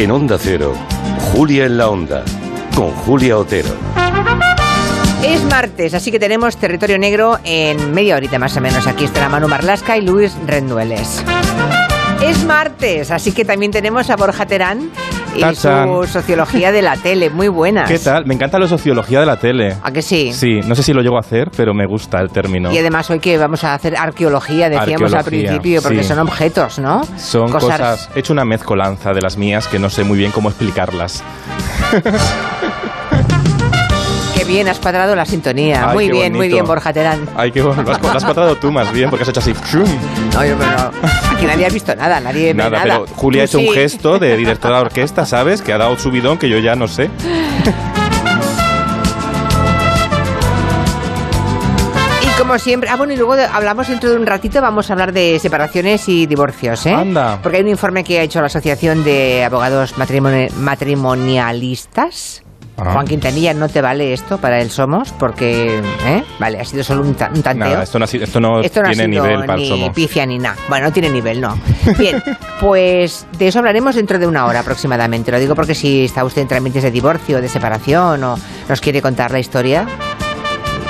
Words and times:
En 0.00 0.10
Onda 0.10 0.38
Cero, 0.40 0.72
Julia 1.30 1.66
en 1.66 1.76
la 1.76 1.90
Onda, 1.90 2.24
con 2.74 2.90
Julia 2.90 3.36
Otero. 3.36 3.68
Es 5.22 5.44
martes, 5.44 5.92
así 5.92 6.10
que 6.10 6.18
tenemos 6.18 6.56
territorio 6.56 6.98
negro 6.98 7.38
en 7.44 7.92
media 7.92 8.16
horita 8.16 8.38
más 8.38 8.56
o 8.56 8.62
menos. 8.62 8.86
Aquí 8.86 9.04
estará 9.04 9.28
Manu 9.28 9.46
Marlasca 9.46 9.98
y 9.98 10.00
Luis 10.00 10.32
Rendueles. 10.46 11.22
Es 12.22 12.42
martes, 12.44 13.10
así 13.10 13.32
que 13.32 13.44
también 13.44 13.72
tenemos 13.72 14.08
a 14.08 14.16
Borja 14.16 14.46
Terán 14.46 14.90
y 15.34 15.40
Tachan. 15.40 15.88
su 15.88 16.04
sociología 16.06 16.72
de 16.72 16.82
la 16.82 16.96
tele, 16.96 17.30
muy 17.30 17.48
buenas. 17.48 17.88
¿Qué 17.88 17.98
tal? 17.98 18.26
Me 18.26 18.34
encanta 18.34 18.58
la 18.58 18.68
sociología 18.68 19.20
de 19.20 19.26
la 19.26 19.36
tele. 19.36 19.76
¿A 19.82 19.90
que 19.92 20.02
sí? 20.02 20.32
Sí, 20.32 20.60
no 20.66 20.74
sé 20.74 20.82
si 20.82 20.92
lo 20.92 21.02
llego 21.02 21.16
a 21.16 21.20
hacer, 21.20 21.50
pero 21.56 21.74
me 21.74 21.86
gusta 21.86 22.20
el 22.20 22.30
término. 22.30 22.72
Y 22.72 22.78
además 22.78 23.10
hoy 23.10 23.20
que 23.20 23.38
vamos 23.38 23.64
a 23.64 23.74
hacer 23.74 23.96
arqueología, 23.96 24.68
decíamos 24.68 25.12
al 25.12 25.20
Arqueología, 25.20 25.50
principio, 25.50 25.82
porque 25.82 26.02
sí. 26.02 26.08
son 26.08 26.18
objetos, 26.20 26.78
¿no? 26.78 27.02
Son 27.16 27.50
cosas... 27.50 28.10
He 28.14 28.20
hecho 28.20 28.32
una 28.32 28.44
mezcolanza 28.44 29.12
de 29.12 29.20
las 29.20 29.36
mías 29.36 29.66
que 29.68 29.78
no 29.78 29.90
sé 29.90 30.04
muy 30.04 30.18
bien 30.18 30.32
cómo 30.32 30.48
explicarlas. 30.48 31.22
Bien 34.50 34.66
has 34.66 34.80
cuadrado 34.80 35.14
la 35.14 35.24
sintonía. 35.24 35.88
Ay, 35.90 35.94
muy 35.94 36.10
bien, 36.10 36.32
muy 36.32 36.48
bien, 36.48 36.64
Borja 36.66 36.92
Terán. 36.92 37.20
Ay, 37.36 37.52
qué 37.52 37.62
bueno. 37.62 37.82
Lo 37.84 37.92
has, 37.92 38.02
lo 38.02 38.10
has 38.10 38.24
cuadrado 38.24 38.56
tú 38.56 38.72
más 38.72 38.92
bien, 38.92 39.08
porque 39.08 39.22
has 39.22 39.28
hecho 39.28 39.38
así... 39.38 39.52
No, 40.34 40.44
yo, 40.44 40.56
pero 40.58 40.70
no. 40.72 40.90
Aquí 41.36 41.46
nadie 41.46 41.66
ha 41.66 41.68
visto 41.68 41.94
nada, 41.94 42.18
nadie 42.18 42.46
ve 42.46 42.54
Nada, 42.54 42.70
nada. 42.70 42.82
pero 42.82 43.06
Julia 43.14 43.42
ha 43.42 43.44
hecho 43.44 43.60
un 43.60 43.72
gesto 43.72 44.18
de 44.18 44.36
directora 44.36 44.78
de 44.78 44.80
orquesta, 44.82 45.24
¿sabes? 45.24 45.62
Que 45.62 45.72
ha 45.72 45.78
dado 45.78 45.96
subidón 45.96 46.36
que 46.36 46.48
yo 46.48 46.58
ya 46.58 46.74
no 46.74 46.88
sé. 46.88 47.08
Y 52.22 52.38
como 52.38 52.58
siempre, 52.58 52.90
ah, 52.90 52.96
bueno, 52.96 53.12
y 53.12 53.16
luego 53.16 53.34
hablamos 53.52 53.86
dentro 53.88 54.10
de 54.10 54.16
un 54.16 54.26
ratito, 54.26 54.60
vamos 54.60 54.90
a 54.90 54.94
hablar 54.94 55.12
de 55.12 55.38
separaciones 55.38 56.08
y 56.08 56.26
divorcios, 56.26 56.84
¿eh? 56.86 56.92
Anda. 56.92 57.38
Porque 57.40 57.58
hay 57.58 57.62
un 57.62 57.68
informe 57.70 58.02
que 58.02 58.18
ha 58.18 58.22
hecho 58.22 58.40
la 58.40 58.46
Asociación 58.46 59.04
de 59.04 59.44
Abogados 59.44 59.94
Matrimoni- 59.96 60.50
Matrimonialistas. 60.54 62.42
Juan 62.84 63.06
Quintanilla, 63.06 63.52
no 63.54 63.68
te 63.68 63.80
vale 63.80 64.12
esto 64.12 64.38
para 64.38 64.60
el 64.60 64.70
Somos, 64.70 65.12
porque, 65.12 65.78
¿eh? 66.06 66.24
Vale, 66.38 66.60
ha 66.60 66.64
sido 66.64 66.82
solo 66.82 67.02
un, 67.02 67.14
ta- 67.14 67.30
un 67.34 67.42
tanteo. 67.42 67.68
Nada, 67.68 67.82
esto 67.82 67.98
no, 67.98 68.04
ha 68.04 68.08
sido- 68.08 68.24
esto 68.24 68.40
no 68.40 68.60
Esto 68.60 68.80
no 68.82 68.88
ha 68.88 68.92
tiene 68.92 69.12
sido 69.12 69.24
nivel 69.26 69.40
para 69.46 69.54
el 69.54 69.60
ni 69.60 69.68
Somos. 69.68 69.90
pifia 69.90 70.26
ni 70.26 70.38
nada. 70.38 70.56
Bueno, 70.68 70.86
no 70.86 70.92
tiene 70.92 71.10
nivel, 71.10 71.40
no. 71.40 71.58
Bien, 71.98 72.22
pues 72.60 73.26
de 73.38 73.48
eso 73.48 73.58
hablaremos 73.58 73.94
dentro 73.94 74.18
de 74.18 74.26
una 74.26 74.46
hora 74.46 74.60
aproximadamente. 74.60 75.30
Lo 75.30 75.38
digo 75.38 75.54
porque 75.54 75.74
si 75.74 76.04
está 76.04 76.24
usted 76.24 76.42
en 76.42 76.48
trámites 76.48 76.82
de 76.82 76.90
divorcio, 76.90 77.40
de 77.40 77.48
separación 77.48 78.22
o 78.24 78.36
nos 78.68 78.80
quiere 78.80 79.02
contar 79.02 79.30
la 79.30 79.38
historia, 79.40 79.86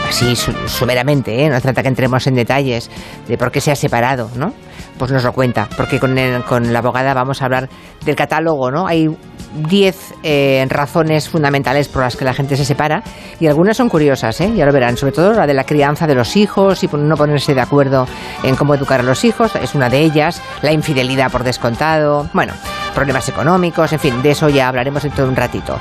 así 0.08 0.34
su- 0.36 0.52
sumeramente, 0.66 1.44
¿eh? 1.44 1.48
no 1.48 1.60
trata 1.60 1.82
que 1.82 1.88
entremos 1.88 2.26
en 2.26 2.34
detalles 2.34 2.90
de 3.28 3.38
por 3.38 3.50
qué 3.50 3.60
se 3.60 3.70
ha 3.70 3.76
separado, 3.76 4.30
¿no? 4.36 4.52
Pues 4.98 5.10
nos 5.12 5.24
lo 5.24 5.32
cuenta, 5.32 5.68
porque 5.76 5.98
con, 5.98 6.18
el- 6.18 6.42
con 6.44 6.72
la 6.72 6.80
abogada 6.80 7.14
vamos 7.14 7.40
a 7.40 7.46
hablar 7.46 7.68
del 8.04 8.16
catálogo, 8.16 8.70
¿no? 8.70 8.86
Hay 8.86 9.08
10 9.54 10.14
eh, 10.22 10.66
razones 10.68 11.28
fundamentales 11.28 11.88
por 11.88 12.02
las 12.02 12.16
que 12.16 12.24
la 12.24 12.34
gente 12.34 12.56
se 12.56 12.64
separa. 12.64 13.02
Y 13.38 13.46
algunas 13.46 13.76
son 13.76 13.88
curiosas, 13.88 14.40
¿eh? 14.40 14.52
ya 14.54 14.66
lo 14.66 14.72
verán, 14.72 14.96
sobre 14.96 15.12
todo 15.12 15.32
la 15.32 15.46
de 15.46 15.54
la 15.54 15.64
crianza 15.64 16.06
de 16.06 16.14
los 16.14 16.36
hijos 16.36 16.82
y 16.84 16.88
no 16.92 17.16
ponerse 17.16 17.54
de 17.54 17.60
acuerdo 17.60 18.06
en 18.42 18.56
cómo 18.56 18.74
educar 18.74 19.00
a 19.00 19.02
los 19.02 19.24
hijos, 19.24 19.52
es 19.56 19.74
una 19.74 19.88
de 19.88 20.00
ellas, 20.00 20.42
la 20.62 20.72
infidelidad 20.72 21.30
por 21.30 21.44
descontado, 21.44 22.28
bueno, 22.32 22.52
problemas 22.94 23.28
económicos, 23.28 23.92
en 23.92 24.00
fin, 24.00 24.22
de 24.22 24.32
eso 24.32 24.48
ya 24.48 24.68
hablaremos 24.68 25.02
dentro 25.02 25.24
de 25.24 25.30
un 25.30 25.36
ratito. 25.36 25.78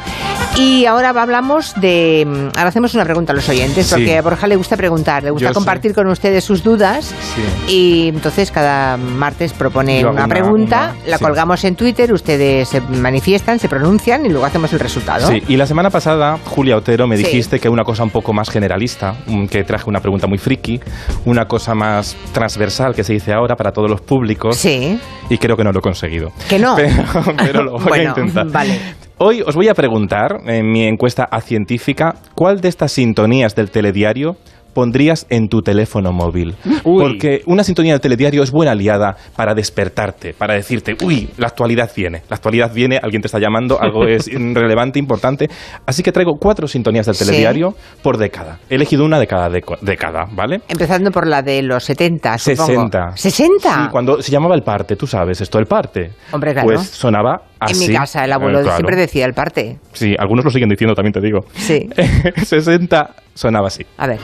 Y 0.60 0.86
ahora 0.86 1.10
hablamos 1.10 1.74
de... 1.80 2.26
mm, 2.28 2.58
Ahora 2.58 2.68
hacemos 2.70 2.94
una 2.94 3.06
pregunta 3.06 3.32
a 3.32 3.36
los 3.36 3.48
oyentes, 3.48 3.88
Sí. 3.88 3.96
porque 3.96 4.18
a 4.18 4.22
Borja 4.22 4.46
le 4.48 4.56
gusta 4.58 4.76
preguntar, 4.76 5.24
le 5.24 5.32
gusta 5.32 5.48
Yo 5.50 5.54
compartir 5.54 5.94
con 5.94 6.08
ustedes 6.08 6.44
sus 6.44 6.64
dudas. 6.64 7.14
Sí. 7.36 7.74
Y 7.74 8.08
entonces 8.10 8.52
cada 8.52 8.98
martes 8.98 9.54
propone 9.54 10.02
Yo 10.02 10.08
hago 10.08 10.16
una, 10.18 10.26
una- 10.26 10.34
pregunta, 10.36 10.94
una- 10.98 11.08
la 11.10 11.18
sí. 11.18 11.24
colgamos 11.24 11.64
en 11.64 11.76
Twitter, 11.76 12.12
ustedes 12.12 12.68
se 12.68 12.82
manifiestan, 12.82 13.60
se 13.60 13.70
pronuncian 13.70 14.26
y 14.26 14.30
luego 14.30 14.46
hacemos 14.46 14.74
el 14.74 14.80
resultado. 14.80 15.28
Sí, 15.30 15.42
y 15.48 15.56
la 15.56 15.66
semana 15.66 15.90
pasada, 15.90 16.38
Julia 16.46 16.76
Otero, 16.76 17.08
me 17.08 17.16
dijiste 17.16 17.60
que 17.60 17.70
una 17.70 17.84
cosa 17.84 18.04
un 18.04 18.10
poco 18.10 18.34
más 18.34 18.50
generalista, 18.50 19.16
que 19.50 19.64
traje 19.64 19.90
una 19.90 20.02
pregunta 20.02 20.28
muy 20.28 20.38
friki, 20.38 20.80
una 21.26 21.46
cosa 21.48 21.74
más 21.74 22.18
transversal 22.34 22.94
que 22.96 23.04
se 23.04 23.14
dice 23.14 23.32
ahora 23.34 23.56
para 23.56 23.72
todos 23.72 23.90
los 23.90 24.02
públicos. 24.02 24.58
Sí. 24.58 25.00
Y 25.30 25.38
creo 25.38 25.56
que 25.56 25.64
no 25.64 25.72
lo 25.72 25.80
he 25.80 25.82
conseguido. 25.82 26.32
Que 26.50 26.60
no. 26.60 26.76
Pero, 26.80 26.94
pero 27.38 27.64
lo 27.64 27.72
voy 27.74 27.84
Bueno, 27.88 28.14
a 28.16 28.20
intentar. 28.20 28.48
vale. 28.48 28.80
Hoy 29.22 29.42
os 29.46 29.56
voy 29.56 29.68
a 29.68 29.74
preguntar, 29.74 30.40
en 30.46 30.72
mi 30.72 30.86
encuesta 30.88 31.28
a 31.30 31.42
científica, 31.42 32.16
¿cuál 32.36 32.62
de 32.62 32.70
estas 32.70 32.94
sintonías 32.94 33.54
del 33.54 33.70
telediario 33.70 34.38
pondrías 34.74 35.26
en 35.30 35.50
tu 35.50 35.62
teléfono 35.62 36.14
móvil? 36.14 36.56
Uy. 36.86 37.04
Porque 37.04 37.42
una 37.46 37.66
sintonía 37.66 37.92
del 37.94 38.00
telediario 38.00 38.44
es 38.44 38.52
buena 38.52 38.72
aliada 38.72 39.18
para 39.36 39.54
despertarte, 39.54 40.34
para 40.34 40.54
decirte, 40.54 40.96
uy, 41.04 41.28
la 41.38 41.48
actualidad 41.48 41.92
viene, 41.94 42.22
la 42.30 42.38
actualidad 42.38 42.72
viene, 42.74 42.98
alguien 43.04 43.22
te 43.22 43.28
está 43.28 43.40
llamando, 43.40 43.82
algo 43.82 44.06
es 44.08 44.28
relevante, 44.34 45.00
importante. 45.00 45.50
Así 45.86 46.02
que 46.02 46.14
traigo 46.14 46.38
cuatro 46.40 46.66
sintonías 46.70 47.06
del 47.06 47.16
Sí. 47.16 47.26
telediario 47.26 47.74
por 48.02 48.18
década. 48.18 48.60
He 48.70 48.76
elegido 48.76 49.04
una 49.04 49.20
de 49.20 49.28
cada 49.28 49.50
década, 49.50 50.28
¿vale? 50.32 50.62
Empezando 50.70 51.12
por 51.12 51.28
la 51.28 51.42
de 51.42 51.62
los 51.62 51.84
70, 51.84 52.38
supongo. 52.38 52.68
60. 52.68 53.00
¿60? 53.16 53.60
Sí, 53.86 53.90
cuando 53.92 54.22
se 54.22 54.32
llamaba 54.32 54.56
el 54.56 54.62
parte, 54.62 54.96
tú 54.96 55.06
sabes, 55.08 55.42
esto 55.42 55.60
el 55.60 55.66
parte. 55.66 56.12
Hombre, 56.32 56.54
claro. 56.54 56.68
Pues 56.68 56.88
sonaba 56.88 57.42
en 57.62 57.66
así. 57.72 57.88
mi 57.88 57.94
casa 57.94 58.24
el 58.26 58.32
abuelo 58.34 58.60
Eh, 58.60 58.64
claro. 58.64 58.78
siempre 58.78 58.96
decía 58.96 59.26
el 59.26 59.34
parte. 59.34 59.78
Sí, 59.94 60.16
algunos 60.18 60.46
lo 60.46 60.52
siguen 60.52 60.70
diciendo, 60.70 60.96
también 60.96 61.14
te 61.14 61.22
digo. 61.22 61.46
Sí. 61.56 61.90
60 62.46 63.16
sonaba 63.34 63.68
así. 63.68 63.86
A 63.98 64.08
ver. 64.08 64.20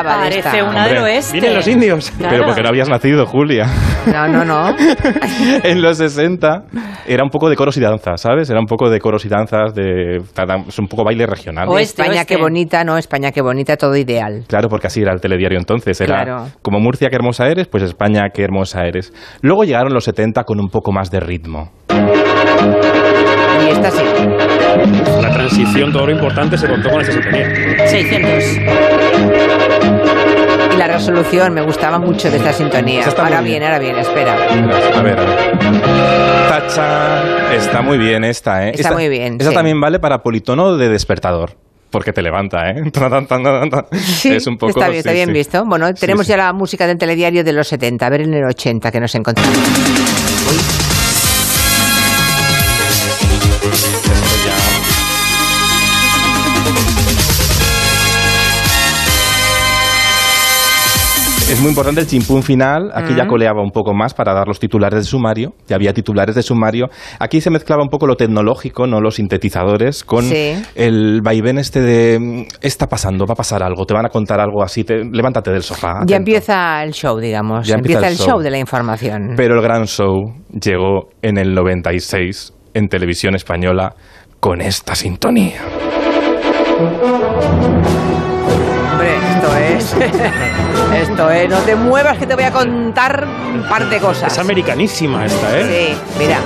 Acordaba 0.00 0.22
de 0.22 0.28
esta. 0.38 0.50
Parece 0.50 0.62
una 0.68 0.78
Hombre, 0.82 0.94
del 0.94 1.02
oeste. 1.04 1.32
Vienen 1.32 1.54
los 1.54 1.66
indios. 1.68 2.10
Claro. 2.12 2.30
Pero 2.36 2.44
porque 2.46 2.62
no 2.62 2.68
habías 2.68 2.88
nacido, 2.88 3.26
Julia. 3.26 3.66
No, 4.06 4.28
no, 4.28 4.44
no. 4.44 4.74
en 5.64 5.82
los 5.82 5.98
60 5.98 6.64
era 7.06 7.22
un 7.24 7.30
poco 7.30 7.48
de 7.48 7.56
coros 7.56 7.76
y 7.76 7.80
danzas, 7.80 8.20
¿sabes? 8.20 8.48
Era 8.50 8.60
un 8.60 8.66
poco 8.66 8.88
de 8.90 8.98
coros 9.00 9.24
y 9.24 9.28
danzas, 9.28 9.74
de, 9.74 10.16
es 10.68 10.78
un 10.78 10.86
poco 10.88 11.04
baile 11.04 11.26
regional. 11.26 11.68
Oeste, 11.68 12.02
España, 12.02 12.20
oeste. 12.20 12.34
qué 12.34 12.40
bonita, 12.40 12.84
no, 12.84 12.98
España, 12.98 13.32
qué 13.32 13.40
bonita, 13.40 13.76
todo 13.76 13.96
ideal. 13.96 14.44
Claro, 14.48 14.68
porque 14.68 14.86
así 14.88 15.00
era 15.02 15.12
el 15.12 15.20
telediario 15.20 15.58
entonces. 15.58 16.00
Era 16.00 16.24
Claro. 16.24 16.46
como 16.62 16.78
Murcia, 16.80 17.08
qué 17.08 17.16
hermosa 17.16 17.46
eres, 17.48 17.66
pues 17.68 17.82
España, 17.82 18.22
qué 18.32 18.42
hermosa 18.42 18.84
eres. 18.84 19.12
Luego 19.42 19.64
llegaron 19.64 19.92
los 19.92 20.04
70 20.04 20.44
con 20.44 20.60
un 20.60 20.68
poco 20.68 20.92
más 20.92 21.10
de 21.10 21.20
ritmo. 21.20 21.72
Y 23.64 23.70
esta 23.70 23.90
sí. 23.90 24.04
La 25.22 25.30
transición, 25.32 25.92
todo 25.92 26.06
lo 26.06 26.12
importante, 26.12 26.56
se 26.58 26.68
contó 26.68 26.90
con 26.90 27.00
esa 27.00 27.12
sintonía. 27.12 27.48
600. 27.86 29.35
Y 30.76 30.78
la 30.78 30.88
resolución, 30.88 31.54
me 31.54 31.62
gustaba 31.62 31.98
mucho 31.98 32.30
de 32.30 32.36
esta 32.36 32.52
sintonía. 32.52 33.04
Está 33.04 33.22
Ahora 33.22 33.40
bien, 33.40 33.60
bien. 33.60 33.62
ahora 33.64 33.78
bien, 33.78 33.96
espera. 33.96 34.34
A 34.34 35.02
ver, 35.02 35.18
a 35.18 35.24
ver. 35.24 36.48
Tacha. 36.50 37.54
Está 37.54 37.80
muy 37.80 37.96
bien 37.96 38.24
esta, 38.24 38.68
¿eh? 38.68 38.72
Está 38.74 38.92
muy 38.92 39.08
bien, 39.08 39.34
Esta 39.38 39.50
sí. 39.50 39.54
también 39.54 39.80
vale 39.80 39.98
para 40.00 40.22
politono 40.22 40.76
de 40.76 40.88
despertador. 40.90 41.52
Porque 41.90 42.12
te 42.12 42.20
levanta, 42.20 42.70
¿eh? 42.70 42.82
Sí, 43.94 44.34
es 44.34 44.46
un 44.46 44.58
poco, 44.58 44.70
está 44.70 44.88
bien, 44.88 44.98
está 44.98 45.10
sí, 45.10 45.16
bien 45.16 45.28
sí. 45.28 45.32
visto. 45.32 45.64
Bueno, 45.64 45.94
tenemos 45.94 46.26
ya 46.26 46.36
la 46.36 46.52
música 46.52 46.86
del 46.86 46.98
telediario 46.98 47.42
de 47.42 47.52
los 47.54 47.68
70. 47.68 48.04
A 48.04 48.10
ver 48.10 48.20
en 48.22 48.34
el 48.34 48.44
80 48.44 48.90
que 48.90 49.00
nos 49.00 49.14
encontramos. 49.14 49.56
Uy. 49.56 50.58
Es 61.48 61.60
muy 61.60 61.68
importante 61.70 62.00
el 62.00 62.08
chimpún 62.08 62.42
final. 62.42 62.90
Aquí 62.92 63.14
ya 63.14 63.24
Mm. 63.24 63.28
coleaba 63.28 63.62
un 63.62 63.70
poco 63.70 63.94
más 63.94 64.14
para 64.14 64.34
dar 64.34 64.48
los 64.48 64.58
titulares 64.58 64.98
de 64.98 65.04
sumario. 65.04 65.54
Ya 65.68 65.76
había 65.76 65.92
titulares 65.92 66.34
de 66.34 66.42
sumario. 66.42 66.86
Aquí 67.20 67.40
se 67.40 67.50
mezclaba 67.50 67.82
un 67.84 67.88
poco 67.88 68.08
lo 68.08 68.16
tecnológico, 68.16 68.88
no 68.88 69.00
los 69.00 69.14
sintetizadores, 69.14 70.02
con 70.02 70.24
Sí. 70.24 70.54
el 70.74 71.20
vaivén 71.22 71.58
este 71.58 71.80
de 71.80 72.48
está 72.62 72.88
pasando, 72.88 73.26
va 73.26 73.34
a 73.34 73.36
pasar 73.36 73.62
algo, 73.62 73.86
te 73.86 73.94
van 73.94 74.06
a 74.06 74.08
contar 74.08 74.40
algo 74.40 74.64
así, 74.64 74.82
te- 74.82 75.04
levántate 75.04 75.52
del 75.52 75.62
sofá. 75.62 75.88
Ya 76.00 76.16
atento". 76.16 76.16
empieza 76.16 76.82
el 76.82 76.92
show, 76.92 77.16
digamos. 77.18 77.64
Ya 77.66 77.76
empieza 77.76 78.08
el 78.08 78.16
show. 78.16 78.26
show 78.26 78.40
de 78.40 78.50
la 78.50 78.58
información. 78.58 79.34
Pero 79.36 79.54
el 79.54 79.62
gran 79.62 79.86
show 79.86 80.34
llegó 80.50 81.10
en 81.22 81.38
el 81.38 81.54
96 81.54 82.52
en 82.74 82.88
televisión 82.88 83.36
española 83.36 83.94
con 84.40 84.60
esta 84.60 84.96
sintonía. 84.96 85.60
Esto 89.76 90.00
es. 90.00 90.12
esto 91.08 91.30
es. 91.30 91.48
No 91.50 91.58
te 91.58 91.74
muevas 91.76 92.18
que 92.18 92.26
te 92.26 92.34
voy 92.34 92.44
a 92.44 92.50
contar 92.52 93.26
un 93.54 93.62
par 93.68 93.88
de 93.88 93.98
cosas. 93.98 94.32
Es 94.32 94.38
americanísima 94.38 95.24
esta, 95.26 95.58
¿eh? 95.60 95.64
Sí, 95.94 95.98
mira. 96.18 96.38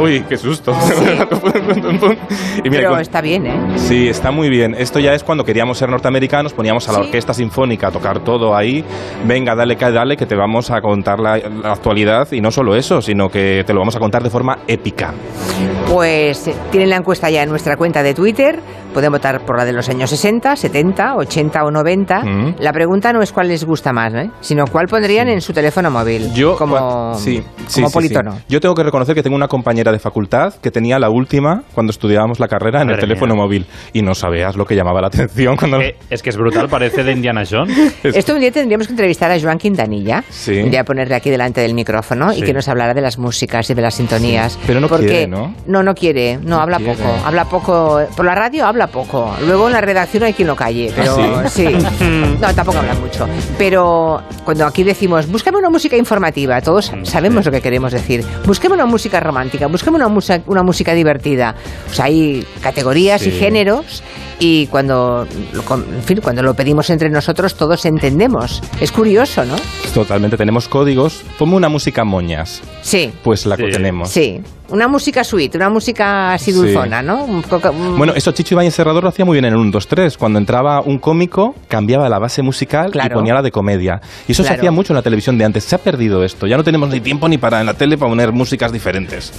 Uy, 0.00 0.24
qué 0.26 0.36
susto. 0.38 0.72
y 2.64 2.70
mira, 2.70 2.78
Pero 2.78 2.90
con- 2.90 3.00
está 3.00 3.20
bien, 3.20 3.46
¿eh? 3.46 3.60
Sí, 3.76 4.08
está 4.08 4.30
muy 4.30 4.48
bien. 4.48 4.74
Esto 4.76 4.98
ya 4.98 5.12
es 5.14 5.22
cuando 5.22 5.44
queríamos 5.44 5.76
ser 5.78 5.90
norteamericanos, 5.90 6.54
poníamos 6.54 6.88
a 6.88 6.92
la 6.92 6.98
Sí. 6.98 7.04
orquesta 7.06 7.34
sinfónica 7.34 7.88
a 7.88 7.90
tocar 7.90 8.20
todo 8.20 8.56
ahí. 8.56 8.82
Venga, 9.26 9.54
dale, 9.54 9.76
que 9.76 9.90
dale, 9.90 10.16
que 10.16 10.24
te 10.26 10.34
vamos 10.34 10.70
a 10.70 10.80
contar 10.80 11.20
la, 11.20 11.36
la 11.36 11.72
actualidad. 11.72 12.26
Y 12.32 12.40
no 12.40 12.50
solo 12.50 12.74
eso, 12.74 13.02
sino 13.02 13.28
que 13.28 13.64
te 13.66 13.72
lo 13.74 13.80
vamos 13.80 13.94
a 13.94 13.98
contar 14.00 14.22
de 14.22 14.30
forma 14.30 14.58
épica. 14.66 15.12
Pues 15.90 16.48
eh, 16.48 16.54
tienen 16.70 16.88
la 16.90 16.96
encuesta 16.96 17.28
ya 17.28 17.42
en 17.42 17.50
nuestra 17.50 17.76
cuenta 17.76 18.02
de 18.02 18.14
Twitter. 18.14 18.60
Pueden 18.92 19.10
votar 19.12 19.44
por 19.44 19.58
la 19.58 19.64
de 19.64 19.72
los 19.72 19.88
años 19.88 20.10
60, 20.10 20.56
70, 20.56 21.16
80 21.16 21.64
o 21.64 21.70
90. 21.70 22.20
Mm. 22.22 22.54
La 22.60 22.72
pregunta 22.72 23.12
no 23.12 23.22
es 23.22 23.32
cuál 23.32 23.48
les 23.48 23.64
gusta 23.64 23.92
más, 23.92 24.12
¿eh? 24.14 24.30
sino 24.40 24.64
cuál 24.66 24.86
pondrían 24.86 25.28
en 25.28 25.40
su 25.40 25.52
teléfono 25.52 25.90
móvil. 25.90 26.32
Yo, 26.34 26.56
como, 26.56 27.14
sí, 27.14 27.42
sí, 27.66 27.80
como 27.80 27.88
sí, 27.88 27.94
politono. 27.94 28.32
sí. 28.32 28.38
Yo 28.48 28.60
tengo 28.60 28.74
que 28.74 28.82
reconocer 28.82 29.14
que 29.14 29.22
tengo 29.22 29.36
una 29.36 29.48
compañera 29.48 29.90
de 29.92 29.98
facultad 29.98 30.54
que 30.54 30.70
tenía 30.70 30.98
la 30.98 31.10
última 31.10 31.62
cuando 31.74 31.90
estudiábamos 31.90 32.38
la 32.40 32.48
carrera 32.48 32.82
en 32.82 32.90
el 32.90 32.98
teléfono 32.98 33.34
mía. 33.34 33.42
móvil 33.44 33.66
y 33.92 34.02
no 34.02 34.14
sabías 34.14 34.56
lo 34.56 34.64
que 34.66 34.76
llamaba 34.76 35.00
la 35.00 35.06
atención 35.08 35.56
cuando 35.56 35.80
Eh, 35.80 35.96
es 36.10 36.22
que 36.22 36.30
es 36.30 36.36
brutal, 36.36 36.68
parece 36.68 37.02
de 37.04 37.12
Indiana 37.12 37.42
Jones. 37.48 37.96
Esto 38.04 38.34
un 38.34 38.40
día 38.40 38.52
tendríamos 38.52 38.86
que 38.86 38.92
entrevistar 38.92 39.30
a 39.30 39.40
Joan 39.40 39.58
Quintanilla. 39.58 40.22
Sí. 40.28 40.58
Un 40.60 40.70
día 40.70 40.84
ponerle 40.84 41.14
aquí 41.14 41.30
delante 41.30 41.60
del 41.60 41.74
micrófono 41.74 42.32
y 42.32 42.42
que 42.42 42.52
nos 42.52 42.68
hablara 42.68 42.94
de 42.94 43.00
las 43.00 43.18
músicas 43.18 43.68
y 43.70 43.74
de 43.74 43.82
las 43.82 43.94
sintonías. 43.94 44.58
Pero 44.66 44.80
no 44.80 44.88
Porque 44.88 45.06
quiere, 45.06 45.26
¿no? 45.28 45.54
No, 45.66 45.82
no 45.82 45.94
quiere. 45.94 46.38
No, 46.42 46.58
habla 46.60 46.76
quiere. 46.78 46.94
poco. 46.94 47.08
Habla 47.24 47.44
poco. 47.46 48.00
Por 48.16 48.24
la 48.24 48.34
radio 48.34 48.66
habla 48.66 48.81
poco. 48.86 49.34
Luego 49.46 49.66
en 49.66 49.72
la 49.72 49.80
redacción 49.80 50.22
hay 50.24 50.32
quien 50.32 50.48
lo 50.48 50.56
calle. 50.56 50.92
Pero 50.94 51.16
¿Sí? 51.48 51.64
sí. 51.66 51.76
No, 52.40 52.52
tampoco 52.54 52.78
habla 52.78 52.94
mucho. 52.94 53.26
Pero 53.58 54.20
cuando 54.44 54.66
aquí 54.66 54.82
decimos, 54.82 55.28
búscame 55.30 55.58
una 55.58 55.70
música 55.70 55.96
informativa, 55.96 56.60
todos 56.60 56.90
Mm, 56.92 57.04
sabemos 57.04 57.44
lo 57.46 57.52
que 57.52 57.60
queremos 57.60 57.92
decir. 57.92 58.24
Búsqueme 58.44 58.74
una 58.74 58.86
música 58.86 59.20
romántica, 59.20 59.66
búsqueme 59.68 59.96
una, 59.96 60.08
musa- 60.08 60.42
una 60.46 60.62
música 60.62 60.92
divertida. 60.94 61.54
O 61.90 61.94
sea, 61.94 62.06
hay 62.06 62.44
categorías 62.60 63.26
y 63.26 63.30
géneros 63.30 64.02
y 64.40 64.66
cuando, 64.66 65.26
en 65.30 66.02
fin, 66.02 66.20
cuando 66.20 66.42
lo 66.42 66.54
pedimos 66.54 66.90
entre 66.90 67.08
nosotros 67.10 67.54
todos 67.54 67.84
entendemos. 67.84 68.60
Es 68.80 68.90
curioso, 68.90 69.44
¿no? 69.44 69.54
totalmente 69.94 70.36
tenemos 70.38 70.68
códigos. 70.68 71.22
Ponme 71.38 71.54
una 71.54 71.68
música 71.68 72.02
moñas, 72.04 72.62
Sí, 72.80 73.12
pues 73.22 73.44
la 73.46 73.56
Sí. 73.56 73.64
tenemos. 73.70 74.08
sí. 74.10 74.40
Una 74.72 74.88
música 74.88 75.22
sweet, 75.22 75.54
una 75.54 75.68
música 75.68 76.32
así 76.32 76.46
Sí. 76.50 76.52
dulzona, 76.52 77.02
¿no? 77.02 77.24
Un 77.24 77.42
poco- 77.42 77.70
un- 77.70 77.98
Bueno, 77.98 78.14
eso 78.16 78.32
Chicho 78.32 78.54
Ibáñez 78.54 78.74
Serrador 78.74 79.02
lo 79.02 79.10
hacía 79.10 79.24
muy 79.26 79.34
bien 79.34 79.44
en 79.44 79.52
el 79.52 79.58
1, 79.58 79.70
2, 79.70 79.86
3. 79.86 80.16
Cuando 80.16 80.38
entraba 80.38 80.80
un 80.80 80.98
cómico, 80.98 81.54
cambiaba 81.68 82.08
la 82.08 82.18
base 82.18 82.40
musical 82.42 82.90
Claro. 82.90 83.10
y 83.12 83.14
ponía 83.14 83.34
la 83.34 83.42
de 83.42 83.50
comedia. 83.50 84.00
Y 84.26 84.32
eso 84.32 84.42
se 84.42 84.52
hacía 84.54 84.70
mucho 84.70 84.92
en 84.92 84.96
la 84.96 85.02
televisión 85.02 85.36
de 85.36 85.44
antes. 85.44 85.64
Se 85.64 85.74
ha 85.74 85.78
perdido 85.78 86.24
esto. 86.24 86.46
Ya 86.46 86.56
no 86.56 86.64
tenemos 86.64 86.88
ni 86.88 87.00
tiempo 87.00 87.28
ni 87.28 87.36
para 87.36 87.60
en 87.60 87.66
la 87.66 87.74
tele 87.74 87.98
para 87.98 88.08
poner 88.10 88.32
músicas 88.32 88.72
diferentes. 88.72 89.30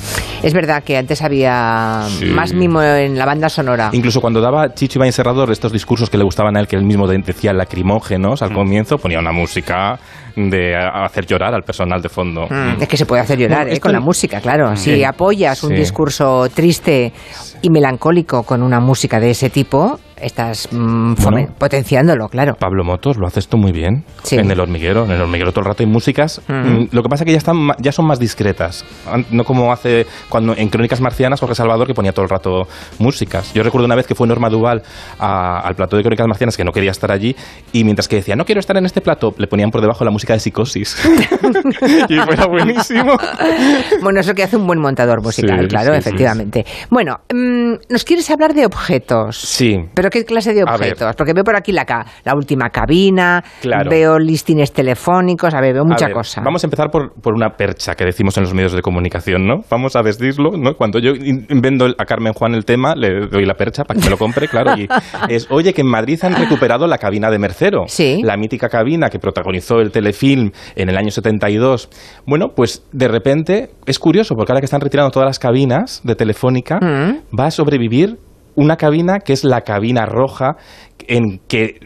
Es 0.43 0.53
verdad 0.53 0.83
que 0.83 0.97
antes 0.97 1.21
había 1.23 2.03
Sí. 2.19 2.25
más 2.25 2.53
mimo 2.53 2.83
en 2.83 3.17
la 3.17 3.25
banda 3.25 3.49
sonora. 3.49 3.89
Incluso 3.91 4.21
cuando 4.21 4.39
daba 4.39 4.73
Chicho 4.75 4.99
Ibáñez 4.99 5.15
Serrador 5.15 5.51
estos 5.51 5.71
discursos 5.71 6.11
que 6.11 6.17
le 6.19 6.23
gustaban 6.23 6.55
a 6.57 6.59
él, 6.59 6.67
que 6.67 6.75
él 6.75 6.83
mismo 6.83 7.07
de- 7.07 7.17
decía 7.17 7.53
lacrimógenos 7.53 8.43
al 8.43 8.51
Mm. 8.51 8.53
comienzo, 8.55 8.97
ponía 8.99 9.17
una 9.19 9.31
música 9.31 9.97
de 10.35 10.75
hacer 10.75 11.25
llorar 11.27 11.53
al 11.53 11.61
personal 11.63 12.01
de 12.01 12.09
fondo. 12.09 12.47
Mm, 12.49 12.81
Es 12.81 12.87
que 12.87 12.97
se 12.97 13.05
puede 13.05 13.21
hacer 13.21 13.37
llorar 13.37 13.65
Bueno, 13.65 13.75
¿eh? 13.75 13.79
con 13.79 13.91
la 13.91 13.99
música, 13.99 14.41
claro. 14.41 14.75
Si 14.75 14.95
Sí. 14.95 15.03
Apoyas 15.23 15.63
un 15.63 15.69
Sí. 15.69 15.75
discurso 15.75 16.47
triste 16.53 17.13
y 17.61 17.69
melancólico 17.69 18.43
con 18.43 18.61
una 18.61 18.81
música 18.81 19.19
de 19.21 19.31
ese 19.31 19.49
tipo, 19.49 19.99
estás 20.23 20.67
mm, 20.71 21.13
Bueno. 21.21 21.53
potenciándolo, 21.57 22.27
claro. 22.29 22.55
Pablo 22.59 22.83
Motos, 22.83 23.17
lo 23.17 23.27
haces 23.27 23.47
tú 23.47 23.57
muy 23.57 23.71
bien. 23.71 24.03
Sí. 24.23 24.37
En 24.37 24.49
el 24.49 24.59
hormiguero. 24.59 25.05
En 25.05 25.11
el 25.11 25.21
hormiguero 25.21 25.51
todo 25.51 25.61
el 25.61 25.67
rato 25.67 25.83
hay 25.83 25.89
músicas. 25.89 26.41
Mm. 26.47 26.53
Mm, 26.53 26.87
Lo 26.91 27.03
que 27.03 27.09
pasa 27.09 27.23
es 27.23 27.25
que 27.25 27.31
ya, 27.31 27.37
están, 27.37 27.57
ya 27.79 27.91
son 27.91 28.05
más 28.05 28.19
discretas. 28.19 28.85
No 29.31 29.43
como 29.43 29.71
hace 29.71 30.05
cuando 30.29 30.55
en 30.55 30.69
Crónicas 30.69 31.01
Marcianas 31.01 31.39
Jorge 31.39 31.55
Salvador 31.55 31.87
que 31.87 31.93
ponía 31.93 32.11
todo 32.13 32.23
el 32.23 32.29
rato 32.29 32.67
músicas. 32.99 33.53
Yo 33.53 33.63
recuerdo 33.63 33.85
una 33.85 33.95
vez 33.95 34.07
que 34.07 34.15
fue 34.15 34.27
Norma 34.27 34.49
Duval 34.49 34.81
a- 35.19 35.59
al 35.59 35.75
plató 35.75 35.97
de 35.97 36.03
Crónicas 36.03 36.27
Marcianas 36.27 36.57
que 36.57 36.63
no 36.63 36.71
quería 36.71 36.91
estar 36.91 37.11
allí 37.11 37.35
y 37.71 37.83
mientras 37.83 38.07
que 38.07 38.17
decía 38.17 38.35
no 38.35 38.45
quiero 38.45 38.59
estar 38.59 38.77
en 38.77 38.85
este 38.85 39.01
plato, 39.01 39.33
le 39.37 39.47
ponían 39.47 39.69
por 39.71 39.81
debajo 39.81 40.03
la 40.05 40.11
música 40.11 40.33
de 40.33 40.39
psicosis. 40.39 40.97
y 42.09 42.17
fuera 42.19 42.45
buenísimo. 42.47 43.17
Bueno, 44.01 44.19
eso 44.19 44.33
que 44.33 44.43
hace 44.43 44.57
un 44.57 44.65
buen 44.67 44.79
montador 44.79 45.21
musical, 45.21 45.61
Sí, 45.61 45.67
claro, 45.67 45.93
sí, 45.93 45.99
efectivamente. 45.99 46.65
Bueno, 46.89 47.19
mm, 47.33 47.73
¿nos 47.89 48.03
quieres 48.03 48.29
hablar 48.29 48.53
de 48.53 48.65
objetos? 48.65 49.37
Sí. 49.37 49.77
¿Pero 49.93 50.09
qué 50.13 50.23
clase 50.25 50.53
de 50.53 50.63
objetos? 50.63 51.15
Porque 51.17 51.33
veo 51.33 51.43
por 51.43 51.55
aquí 51.57 51.71
la, 51.71 51.85
ca- 51.85 52.05
la 52.23 52.33
última 52.35 52.69
cabina, 52.69 53.43
Claro. 53.61 53.89
veo 53.89 54.19
listines 54.19 54.71
telefónicos, 54.71 55.53
a 55.53 55.59
ver, 55.61 55.73
veo 55.73 55.83
mucha 55.85 56.05
A 56.05 56.07
ver, 56.09 56.15
cosa. 56.15 56.41
Vamos 56.43 56.63
a 56.63 56.67
empezar 56.67 56.89
por, 56.91 57.13
por 57.21 57.33
una 57.33 57.49
percha 57.57 57.95
que 57.95 58.05
decimos 58.05 58.37
en 58.37 58.43
los 58.43 58.53
medios 58.53 58.71
de 58.73 58.81
comunicación, 58.81 59.45
¿no? 59.47 59.61
Vamos 59.69 59.95
a 59.95 60.01
desdislo, 60.03 60.51
¿no? 60.57 60.75
Cuando 60.75 60.99
yo 60.99 61.11
vendo 61.49 61.85
a 61.97 62.05
Carmen 62.05 62.33
Juan 62.33 62.53
el 62.53 62.65
tema, 62.65 62.93
le 62.95 63.27
doy 63.27 63.45
la 63.45 63.55
percha 63.55 63.83
para 63.83 63.99
que 63.99 64.05
me 64.05 64.11
lo 64.11 64.17
compre, 64.17 64.47
claro. 64.47 64.75
Y 64.77 64.87
es, 65.29 65.47
oye, 65.49 65.73
que 65.73 65.81
en 65.81 65.87
Madrid 65.89 66.19
han 66.23 66.35
recuperado 66.35 66.87
la 66.87 66.97
cabina 66.97 67.29
de 67.31 67.39
Mercero. 67.39 67.83
Sí. 67.87 68.21
La 68.23 68.37
mítica 68.37 68.69
cabina 68.69 69.09
que 69.09 69.19
protagonizó 69.19 69.79
el 69.79 69.91
telefilm 69.91 70.51
en 70.75 70.89
el 70.89 70.97
año 70.97 71.09
72. 71.09 71.89
Bueno, 72.27 72.49
pues 72.55 72.85
de 72.91 73.07
repente 73.07 73.69
es 73.85 73.97
curioso, 73.99 74.35
porque 74.35 74.51
ahora 74.51 74.61
que 74.61 74.65
están 74.65 74.81
retirando 74.81 75.09
todas 75.11 75.27
las 75.27 75.39
cabinas 75.39 76.01
de 76.03 76.15
Telefónica, 76.15 76.79
Mm. 76.81 77.37
va 77.39 77.47
a 77.47 77.51
sobrevivir 77.51 78.17
una 78.55 78.75
cabina 78.77 79.19
que 79.19 79.33
es 79.33 79.43
la 79.43 79.61
cabina 79.61 80.05
roja 80.05 80.55
en 81.07 81.39
que 81.47 81.79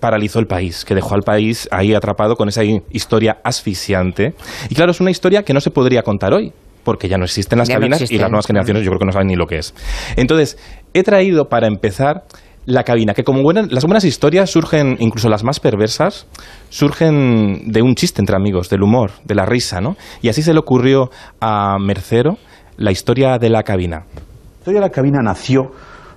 paralizó 0.00 0.38
el 0.38 0.46
país, 0.46 0.84
que 0.84 0.94
dejó 0.94 1.14
al 1.14 1.22
país 1.22 1.68
ahí 1.70 1.94
atrapado 1.94 2.36
con 2.36 2.48
esa 2.48 2.64
hi- 2.64 2.82
historia 2.90 3.38
asfixiante. 3.44 4.34
Y 4.70 4.74
claro, 4.74 4.92
es 4.92 5.00
una 5.00 5.10
historia 5.10 5.42
que 5.42 5.52
no 5.52 5.60
se 5.60 5.70
podría 5.70 6.02
contar 6.02 6.32
hoy, 6.32 6.52
porque 6.84 7.08
ya 7.08 7.18
no 7.18 7.24
existen 7.24 7.58
las 7.58 7.68
Ya 7.68 7.74
no 7.74 7.80
cabinas 7.80 8.10
y 8.10 8.18
las 8.18 8.30
nuevas 8.30 8.46
generaciones 8.46 8.82
yo 8.84 8.90
creo 8.90 8.98
que 9.00 9.06
no 9.06 9.12
saben 9.12 9.28
ni 9.28 9.36
lo 9.36 9.46
que 9.46 9.56
es. 9.58 9.74
Entonces, 10.16 10.56
he 10.94 11.02
traído 11.02 11.48
para 11.48 11.66
empezar 11.66 12.22
la 12.64 12.84
cabina, 12.84 13.12
que 13.12 13.24
como 13.24 13.42
buenas, 13.42 13.72
las 13.72 13.84
buenas 13.84 14.04
historias 14.04 14.48
surgen, 14.50 14.96
incluso 15.00 15.28
las 15.28 15.42
más 15.44 15.58
perversas, 15.60 16.26
surgen 16.70 17.70
de 17.72 17.82
un 17.82 17.94
chiste 17.94 18.20
entre 18.22 18.36
amigos, 18.36 18.68
del 18.70 18.82
humor, 18.82 19.10
de 19.24 19.34
la 19.34 19.44
risa, 19.44 19.80
¿no? 19.80 19.96
Y 20.22 20.28
así 20.28 20.42
se 20.42 20.52
le 20.52 20.60
ocurrió 20.60 21.10
a 21.40 21.76
Mercero 21.78 22.38
la 22.76 22.90
historia 22.92 23.38
de 23.38 23.50
la 23.50 23.62
cabina. 23.64 24.04
La 24.06 24.58
historia 24.58 24.80
de 24.80 24.86
la 24.86 24.92
cabina 24.92 25.18
nació 25.22 25.72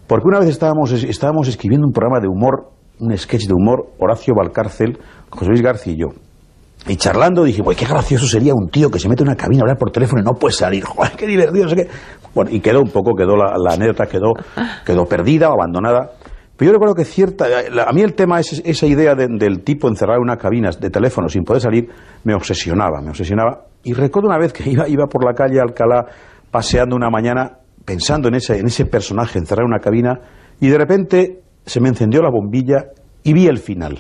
porque 0.08 0.28
una 0.28 0.40
vez 0.40 0.50
estábamos, 0.50 0.92
escribiendo 1.48 1.88
un 1.88 1.94
programa 1.94 2.20
de 2.20 2.28
humor, 2.28 2.70
un 3.00 3.16
sketch 3.18 3.48
de 3.48 3.54
humor, 3.54 3.88
Horacio 4.00 4.34
Valcárcel, 4.36 4.98
José 5.30 5.48
Luis 5.50 5.62
García 5.62 5.94
y 5.94 5.98
yo. 5.98 6.08
Y 6.88 6.98
charlando 6.98 7.44
dije, 7.44 7.62
uy, 7.66 7.76
qué 7.76 7.86
gracioso 7.86 8.28
sería 8.28 8.54
un 8.54 8.70
tío 8.70 8.90
que 8.92 9.00
se 9.00 9.10
mete 9.10 9.24
en 9.24 9.30
una 9.30 9.36
cabina 9.38 9.62
a 9.62 9.64
hablar 9.64 9.78
por 9.78 9.92
teléfono 9.92 10.22
y 10.22 10.26
no 10.26 10.34
puede 10.34 10.54
salir. 10.54 10.84
Joder, 10.86 11.14
qué 11.18 11.26
divertido, 11.26 11.68
y 12.50 12.60
quedó 12.60 12.82
un 12.82 12.90
poco, 12.92 13.14
quedó 13.16 13.36
la, 13.36 13.56
la 13.58 13.74
anécdota, 13.74 14.06
quedó, 14.06 15.06
perdida 15.06 15.50
o 15.50 15.54
abandonada. 15.54 16.12
Pero 16.58 16.70
yo 16.70 16.74
recuerdo 16.74 16.94
que 16.96 17.04
cierta, 17.06 17.46
a 17.88 17.92
mí 17.92 18.02
el 18.02 18.14
tema, 18.14 18.40
es, 18.40 18.62
esa 18.64 18.86
idea 18.86 19.16
de- 19.16 19.28
del 19.30 19.64
tipo 19.64 19.88
encerrado 19.90 20.20
en 20.20 20.24
una 20.24 20.38
cabina 20.38 20.70
de 20.80 20.90
teléfono 20.90 21.28
sin 21.28 21.44
poder 21.44 21.62
salir, 21.62 21.90
me 22.24 22.34
obsesionaba, 22.36 23.02
me 23.02 23.10
obsesionaba. 23.10 23.64
Y 23.84 23.94
recuerdo 23.94 24.30
una 24.30 24.38
vez 24.38 24.54
que 24.54 24.70
iba 24.70 25.08
por 25.08 25.26
la 25.26 25.34
calle 25.34 25.60
Alcalá 25.60 26.06
paseando 26.52 26.96
una 26.96 27.10
mañana 27.10 27.58
pensando 27.86 28.28
en 28.28 28.36
ese, 28.36 28.58
en 28.58 28.66
ese 28.68 28.86
personaje 28.86 29.38
encerrado 29.40 29.68
en 29.68 29.74
una 29.74 29.80
cabina 29.80 30.20
y 30.60 30.68
de 30.68 30.78
repente 30.78 31.40
se 31.66 31.80
me 31.80 31.90
encendió 31.90 32.22
la 32.22 32.30
bombilla 32.32 32.86
y 33.24 33.34
vi 33.34 33.48
el 33.48 33.60
final. 33.60 33.98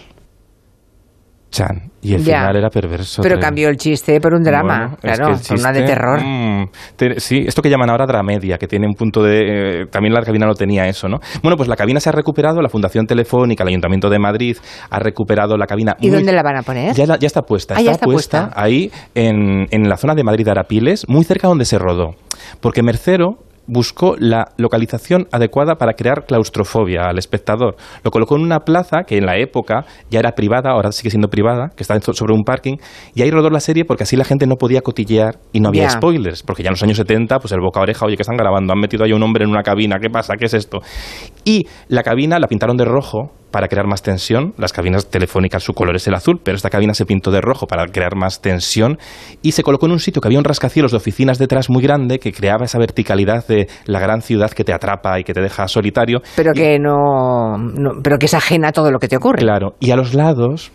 Chan. 1.51 1.89
Y 2.01 2.13
el 2.15 2.23
Ya. 2.23 2.39
final 2.39 2.55
era 2.57 2.69
perverso. 2.69 3.21
Pero 3.21 3.39
cambió 3.39 3.69
el 3.69 3.77
chiste 3.77 4.19
por 4.19 4.33
un 4.33 4.43
drama, 4.43 4.77
Bueno, 4.77 4.97
es 5.01 5.17
claro, 5.17 5.39
que 5.47 5.53
una 5.53 5.71
de 5.71 5.83
terror. 5.83 6.19
mm, 6.21 6.65
te- 6.97 7.19
sí, 7.21 7.45
esto 7.47 7.61
que 7.61 7.69
llaman 7.69 7.89
ahora 7.89 8.05
dramedia, 8.05 8.57
que 8.57 8.67
tiene 8.67 8.85
un 8.87 8.93
punto 8.93 9.23
de... 9.23 9.83
eh, 9.83 9.85
también 9.89 10.13
la 10.13 10.21
cabina 10.21 10.45
no 10.47 10.53
tenía 10.53 10.85
eso, 10.87 11.07
¿no? 11.07 11.19
Bueno, 11.41 11.55
pues 11.55 11.69
la 11.69 11.77
cabina 11.77 12.01
se 12.01 12.09
ha 12.09 12.11
recuperado, 12.11 12.61
la 12.61 12.67
Fundación 12.67 13.07
Telefónica, 13.07 13.63
el 13.63 13.69
Ayuntamiento 13.69 14.09
de 14.09 14.19
Madrid 14.19 14.57
ha 14.89 14.99
recuperado 14.99 15.55
la 15.55 15.65
cabina. 15.65 15.95
¿Y 16.01 16.07
muy- 16.07 16.17
dónde 16.17 16.33
la 16.33 16.43
van 16.43 16.57
a 16.57 16.61
poner? 16.63 16.93
Ya, 16.93 17.05
la- 17.05 17.17
ya 17.17 17.27
está 17.27 17.43
puesta, 17.43 17.75
Ah, 17.75 17.77
está, 17.77 17.85
ya 17.85 17.91
está 17.93 18.05
puesta, 18.05 18.41
puesta. 18.47 18.61
ahí 18.61 18.91
en, 19.13 19.67
en 19.71 19.87
la 19.87 19.95
zona 19.95 20.13
de 20.13 20.23
Madrid 20.25 20.47
Arapiles, 20.49 21.05
muy 21.07 21.23
cerca 21.23 21.47
donde 21.47 21.63
se 21.63 21.79
rodó. 21.79 22.15
Porque 22.59 22.83
Mercero 22.83 23.37
buscó 23.67 24.15
la 24.17 24.49
localización 24.57 25.27
adecuada 25.31 25.75
para 25.75 25.93
crear 25.93 26.25
claustrofobia 26.25 27.07
al 27.07 27.17
espectador. 27.17 27.75
Lo 28.03 28.11
colocó 28.11 28.35
en 28.35 28.43
una 28.43 28.59
plaza 28.59 29.03
que 29.07 29.17
en 29.17 29.25
la 29.25 29.37
época 29.37 29.85
ya 30.09 30.19
era 30.19 30.31
privada, 30.31 30.71
ahora 30.71 30.91
sigue 30.91 31.09
siendo 31.09 31.29
privada, 31.29 31.69
que 31.75 31.83
está 31.83 31.99
sobre 31.99 32.33
un 32.33 32.43
parking, 32.43 32.77
y 33.13 33.21
ahí 33.21 33.31
rodó 33.31 33.49
la 33.49 33.59
serie 33.59 33.85
porque 33.85 34.03
así 34.03 34.15
la 34.15 34.25
gente 34.25 34.45
no 34.47 34.55
podía 34.55 34.81
cotillear 34.81 35.39
y 35.51 35.59
no 35.59 35.69
había 35.69 35.89
spoilers, 35.89 36.43
porque 36.43 36.63
ya 36.63 36.69
en 36.69 36.73
los 36.73 36.83
años 36.83 36.97
70, 36.97 37.39
pues 37.39 37.51
el 37.53 37.59
boca 37.61 37.79
a 37.79 37.83
oreja, 37.83 38.05
oye, 38.05 38.15
que 38.15 38.23
están 38.23 38.37
grabando, 38.37 38.73
han 38.73 38.79
metido 38.79 39.03
ahí 39.03 39.13
un 39.13 39.23
hombre 39.23 39.43
en 39.43 39.49
una 39.49 39.63
cabina, 39.63 39.97
¿qué 40.01 40.09
pasa? 40.09 40.35
¿Qué 40.37 40.45
es 40.45 40.53
esto? 40.53 40.79
Y 41.43 41.67
la 41.87 42.03
cabina 42.03 42.39
la 42.39 42.47
pintaron 42.47 42.77
de 42.77 42.85
rojo 42.85 43.31
para 43.55 43.69
crear 43.69 43.87
más 43.87 44.01
tensión. 44.01 44.53
Las 44.57 44.73
cabinas 44.73 45.09
telefónicas, 45.09 45.63
su 45.63 45.71
color 45.71 45.95
es 45.95 46.05
el 46.09 46.13
azul, 46.13 46.41
pero 46.43 46.57
esta 46.57 46.69
cabina 46.69 46.93
se 46.93 47.05
pintó 47.05 47.31
de 47.31 47.39
rojo 47.39 47.67
para 47.67 47.85
crear 47.85 48.13
más 48.17 48.41
tensión 48.41 48.97
y 49.41 49.53
se 49.53 49.63
colocó 49.63 49.85
en 49.85 49.93
un 49.93 49.99
sitio 50.01 50.21
que 50.21 50.27
había 50.27 50.39
un 50.39 50.43
rascacielos 50.43 50.91
de 50.91 50.97
oficinas 50.97 51.37
detrás 51.39 51.69
muy 51.69 51.81
grande 51.81 52.19
que 52.19 52.33
creaba 52.33 52.65
esa 52.65 52.79
verticalidad 52.79 53.47
de 53.47 53.69
la 53.85 54.01
gran 54.01 54.21
ciudad 54.21 54.51
que 54.51 54.65
te 54.65 54.73
atrapa 54.73 55.21
y 55.21 55.23
que 55.23 55.33
te 55.33 55.39
deja 55.39 55.69
solitario. 55.69 56.19
Pero 56.35 56.51
Y- 56.53 56.57
que 56.59 56.79
no, 56.79 57.57
no- 57.57 58.01
pero 58.03 58.17
que 58.17 58.25
es 58.25 58.33
ajena 58.33 58.67
a 58.67 58.71
todo 58.73 58.91
lo 58.91 58.99
que 58.99 59.07
te 59.07 59.15
ocurre. 59.15 59.39
Claro, 59.39 59.75
y 59.79 59.91
a 59.91 59.95
los 59.95 60.13
lados 60.13 60.73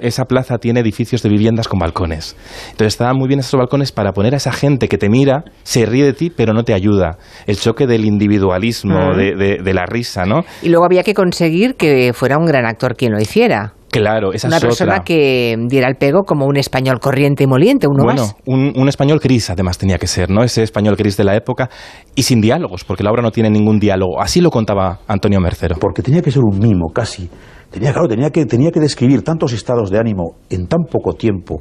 esa 0.00 0.24
plaza 0.24 0.58
tiene 0.58 0.80
edificios 0.80 1.22
de 1.22 1.28
viviendas 1.28 1.68
con 1.68 1.78
balcones. 1.78 2.36
Entonces 2.70 2.94
estaban 2.94 3.16
muy 3.16 3.28
bien 3.28 3.40
esos 3.40 3.58
balcones 3.58 3.92
para 3.92 4.12
poner 4.12 4.34
a 4.34 4.38
esa 4.38 4.52
gente 4.52 4.88
que 4.88 4.98
te 4.98 5.08
mira, 5.08 5.44
se 5.62 5.86
ríe 5.86 6.04
de 6.04 6.12
ti, 6.12 6.30
pero 6.30 6.52
no 6.52 6.64
te 6.64 6.74
ayuda. 6.74 7.18
El 7.46 7.58
choque 7.58 7.86
del 7.86 8.04
individualismo, 8.04 9.14
de, 9.14 9.34
de- 9.34 9.58
de 9.62 9.74
la 9.74 9.86
risa, 9.86 10.24
¿no? 10.24 10.44
Y 10.62 10.68
luego 10.68 10.84
había 10.84 11.02
que 11.02 11.14
conseguir 11.14 11.76
que 11.76 12.12
fuera 12.14 12.38
un 12.38 12.46
gran 12.46 12.66
actor 12.66 12.96
quien 12.96 13.12
lo 13.12 13.20
hiciera. 13.20 13.74
Claro, 13.90 14.34
esa 14.34 14.48
Una 14.48 14.58
es 14.58 14.62
persona 14.64 14.92
otra. 14.96 15.04
que 15.04 15.56
diera 15.66 15.88
el 15.88 15.96
pego 15.96 16.24
como 16.24 16.44
un 16.44 16.58
español 16.58 17.00
corriente 17.00 17.44
y 17.44 17.46
moliente, 17.46 17.86
uno 17.88 18.04
bueno, 18.04 18.20
más. 18.22 18.36
un, 18.44 18.74
un 18.76 18.86
español 18.86 19.18
gris 19.18 19.48
además 19.48 19.78
tenía 19.78 19.96
que 19.96 20.06
ser, 20.06 20.28
¿no? 20.28 20.44
Ese 20.44 20.62
español 20.62 20.94
gris 20.94 21.16
de 21.16 21.24
la 21.24 21.34
época 21.34 21.70
y 22.14 22.24
sin 22.24 22.42
diálogos, 22.42 22.84
porque 22.84 23.02
la 23.02 23.10
obra 23.10 23.22
no 23.22 23.30
tiene 23.30 23.48
ningún 23.48 23.78
diálogo. 23.78 24.20
Así 24.20 24.42
lo 24.42 24.50
contaba 24.50 24.98
Antonio 25.08 25.40
Mercero. 25.40 25.76
Porque 25.80 26.02
tenía 26.02 26.20
que 26.20 26.30
ser 26.30 26.42
un 26.42 26.58
mimo, 26.58 26.88
casi. 26.94 27.30
Tenía, 27.70 27.92
claro, 27.92 28.08
tenía 28.08 28.30
que, 28.30 28.46
tenía 28.46 28.70
que 28.70 28.80
describir 28.80 29.22
tantos 29.22 29.52
estados 29.52 29.90
de 29.90 29.98
ánimo 29.98 30.36
en 30.48 30.66
tan 30.66 30.84
poco 30.84 31.12
tiempo 31.14 31.60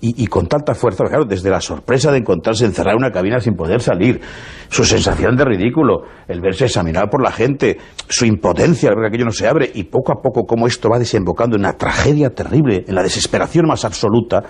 y, 0.00 0.26
con 0.26 0.46
tanta 0.46 0.74
fuerza, 0.74 1.04
claro, 1.04 1.24
desde 1.24 1.50
la 1.50 1.60
sorpresa 1.60 2.12
de 2.12 2.18
encontrarse 2.18 2.64
encerrado 2.64 2.98
en 2.98 3.04
una 3.04 3.12
cabina 3.12 3.40
sin 3.40 3.54
poder 3.54 3.80
salir, 3.80 4.20
su 4.68 4.84
sensación 4.84 5.36
de 5.36 5.44
ridículo, 5.44 6.02
el 6.28 6.40
verse 6.40 6.66
examinado 6.66 7.08
por 7.08 7.22
la 7.22 7.32
gente, 7.32 7.78
su 8.08 8.26
impotencia 8.26 8.90
ver 8.90 8.98
que 9.00 9.06
aquello 9.08 9.24
no 9.24 9.32
se 9.32 9.48
abre, 9.48 9.70
y 9.74 9.84
poco 9.84 10.12
a 10.12 10.22
poco 10.22 10.44
cómo 10.46 10.66
esto 10.66 10.90
va 10.90 10.98
desembocando 10.98 11.56
en 11.56 11.62
una 11.62 11.72
tragedia 11.72 12.30
terrible, 12.30 12.84
en 12.86 12.94
la 12.94 13.02
desesperación 13.02 13.66
más 13.66 13.84
absoluta, 13.84 14.44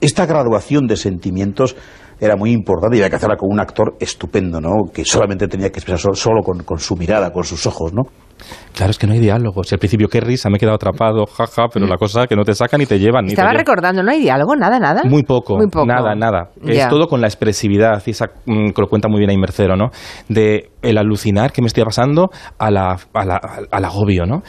esta 0.00 0.24
graduación 0.24 0.86
de 0.86 0.96
sentimientos 0.96 1.76
era 2.20 2.36
muy 2.36 2.52
importante 2.52 2.96
y 2.96 3.00
había 3.00 3.10
que 3.10 3.16
hacerla 3.16 3.36
con 3.36 3.50
un 3.52 3.58
actor 3.58 3.96
estupendo, 3.98 4.60
¿no? 4.60 4.92
Que 4.92 5.04
solamente 5.04 5.48
tenía 5.48 5.70
que 5.70 5.80
expresar 5.80 5.98
solo, 5.98 6.14
solo 6.14 6.42
con, 6.42 6.62
con 6.62 6.78
su 6.78 6.96
mirada, 6.96 7.32
con 7.32 7.42
sus 7.42 7.66
ojos, 7.66 7.92
¿no? 7.92 8.02
Claro, 8.74 8.90
es 8.90 8.98
que 8.98 9.06
no 9.06 9.12
hay 9.12 9.18
diálogos. 9.20 9.70
Y 9.70 9.74
al 9.74 9.78
principio, 9.78 10.08
qué 10.08 10.20
risa, 10.20 10.48
me 10.50 10.56
he 10.56 10.58
quedado 10.60 10.76
atrapado, 10.76 11.26
jaja, 11.26 11.66
pero 11.72 11.86
la 11.86 11.96
cosa 11.96 12.22
es 12.22 12.28
que 12.28 12.36
no 12.36 12.44
te 12.44 12.54
sacan 12.54 12.80
ni 12.80 12.86
te 12.86 12.98
llevan. 12.98 13.24
Ni 13.24 13.28
te 13.28 13.32
Estaba 13.34 13.50
llevan. 13.50 13.58
recordando, 13.64 14.02
¿no 14.02 14.10
hay 14.10 14.20
diálogo? 14.20 14.56
Nada, 14.56 14.78
nada. 14.78 15.02
Muy 15.04 15.22
poco, 15.22 15.56
Muy 15.56 15.68
poco. 15.68 15.86
nada, 15.86 16.14
nada. 16.14 16.50
Es 16.66 16.88
todo 16.88 17.06
con 17.06 17.20
la 17.20 17.26
expresividad, 17.26 18.02
y 18.06 18.10
esa, 18.10 18.26
mm, 18.46 18.70
que 18.70 18.80
lo 18.82 18.88
cuenta 18.88 19.08
muy 19.08 19.18
bien 19.18 19.30
ahí 19.30 19.36
Mercero, 19.38 19.76
¿no? 19.76 19.90
De 20.28 20.70
el 20.82 20.98
alucinar 20.98 21.52
que 21.52 21.60
me 21.62 21.66
estoy 21.68 21.84
pasando 21.84 22.30
a 22.58 22.70
la, 22.70 22.96
a 23.14 23.24
la- 23.24 23.40
al 23.70 23.84
agobio, 23.84 24.24
¿no? 24.26 24.42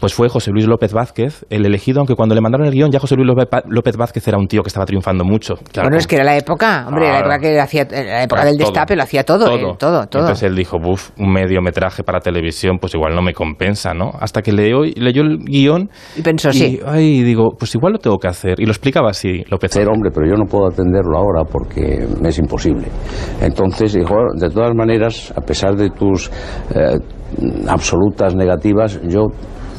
Pues 0.00 0.14
fue 0.14 0.28
José 0.28 0.50
Luis 0.50 0.66
López 0.66 0.92
Vázquez 0.92 1.44
el 1.50 1.66
elegido, 1.66 2.00
aunque 2.00 2.14
cuando 2.14 2.34
le 2.34 2.40
mandaron 2.40 2.66
el 2.66 2.72
guion 2.72 2.90
ya 2.90 3.00
José 3.00 3.16
Luis 3.16 3.28
López 3.66 3.96
Vázquez 3.96 4.26
era 4.28 4.38
un 4.38 4.46
tío 4.46 4.62
que 4.62 4.68
estaba 4.68 4.86
triunfando 4.86 5.24
mucho. 5.24 5.54
Claro, 5.72 5.88
bueno, 5.88 5.98
es 5.98 6.06
que 6.06 6.16
era 6.16 6.24
la 6.24 6.36
época, 6.36 6.84
hombre, 6.86 7.08
la 7.08 7.20
época 7.20 7.38
que 7.38 7.60
hacía, 7.60 7.86
la 7.90 8.22
época 8.24 8.44
del 8.44 8.56
todo. 8.56 8.66
destape 8.66 8.96
lo 8.96 9.02
hacía 9.02 9.24
todo, 9.24 9.54
él, 9.54 9.60
todo, 9.78 10.06
todo. 10.06 10.22
Entonces 10.22 10.42
él 10.42 10.54
dijo, 10.54 10.78
buf, 10.78 11.10
un 11.18 11.32
mediometraje 11.32 12.02
para 12.02 12.20
televisión, 12.20 12.78
pues 12.78 12.94
igual 12.94 13.14
no 13.14 13.22
me 13.22 13.32
compensa, 13.32 13.94
¿no? 13.94 14.12
Hasta 14.20 14.42
que 14.42 14.52
leyó, 14.52 14.82
leyó 14.84 15.22
el 15.22 15.38
guion 15.38 15.90
Y 16.16 16.22
pensó, 16.22 16.50
y, 16.50 16.52
sí. 16.52 16.80
ay, 16.86 17.22
digo, 17.22 17.50
pues 17.58 17.74
igual 17.74 17.94
lo 17.94 17.98
tengo 17.98 18.18
que 18.18 18.28
hacer. 18.28 18.60
Y 18.60 18.64
lo 18.64 18.72
explicaba 18.72 19.10
así, 19.10 19.44
López 19.50 19.72
ser 19.72 19.88
hombre, 19.88 20.10
pero 20.12 20.26
yo 20.26 20.34
no 20.34 20.44
puedo 20.44 20.68
atenderlo 20.68 21.18
ahora 21.18 21.44
porque 21.44 22.06
me 22.20 22.28
es 22.28 22.38
imposible. 22.38 22.86
Entonces, 23.40 23.92
dijo, 23.92 24.14
de 24.34 24.50
todas 24.50 24.74
maneras, 24.74 25.32
a 25.36 25.40
pesar 25.40 25.76
de 25.76 25.90
tus 25.90 26.30
eh, 26.74 26.98
absolutas 27.68 28.34
negativas, 28.34 29.00
yo 29.08 29.26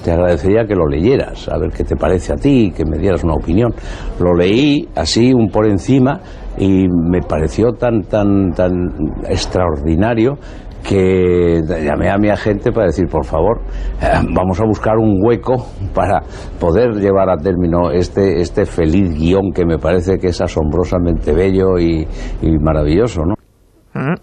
te 0.03 0.11
agradecería 0.11 0.65
que 0.65 0.75
lo 0.75 0.87
leyeras, 0.87 1.47
a 1.49 1.57
ver 1.57 1.71
qué 1.71 1.83
te 1.83 1.95
parece 1.95 2.33
a 2.33 2.35
ti, 2.35 2.71
que 2.75 2.85
me 2.85 2.97
dieras 2.97 3.23
una 3.23 3.33
opinión. 3.33 3.73
Lo 4.19 4.33
leí 4.33 4.87
así, 4.95 5.33
un 5.33 5.49
por 5.49 5.67
encima, 5.67 6.19
y 6.57 6.87
me 6.87 7.21
pareció 7.21 7.71
tan, 7.73 8.03
tan, 8.03 8.51
tan 8.51 8.71
extraordinario 9.27 10.37
que 10.87 11.61
llamé 11.83 12.09
a 12.09 12.17
mi 12.17 12.29
agente 12.29 12.71
para 12.71 12.87
decir, 12.87 13.07
por 13.07 13.25
favor, 13.25 13.59
eh, 14.01 14.07
vamos 14.33 14.59
a 14.61 14.65
buscar 14.65 14.97
un 14.97 15.19
hueco 15.21 15.67
para 15.93 16.21
poder 16.59 16.93
llevar 16.95 17.29
a 17.29 17.37
término 17.37 17.91
este, 17.91 18.39
este 18.39 18.65
feliz 18.65 19.13
guion 19.13 19.51
que 19.53 19.65
me 19.65 19.77
parece 19.77 20.17
que 20.17 20.27
es 20.27 20.41
asombrosamente 20.41 21.33
bello 21.33 21.77
y, 21.77 22.07
y 22.41 22.57
maravilloso, 22.59 23.23
¿no? 23.25 23.38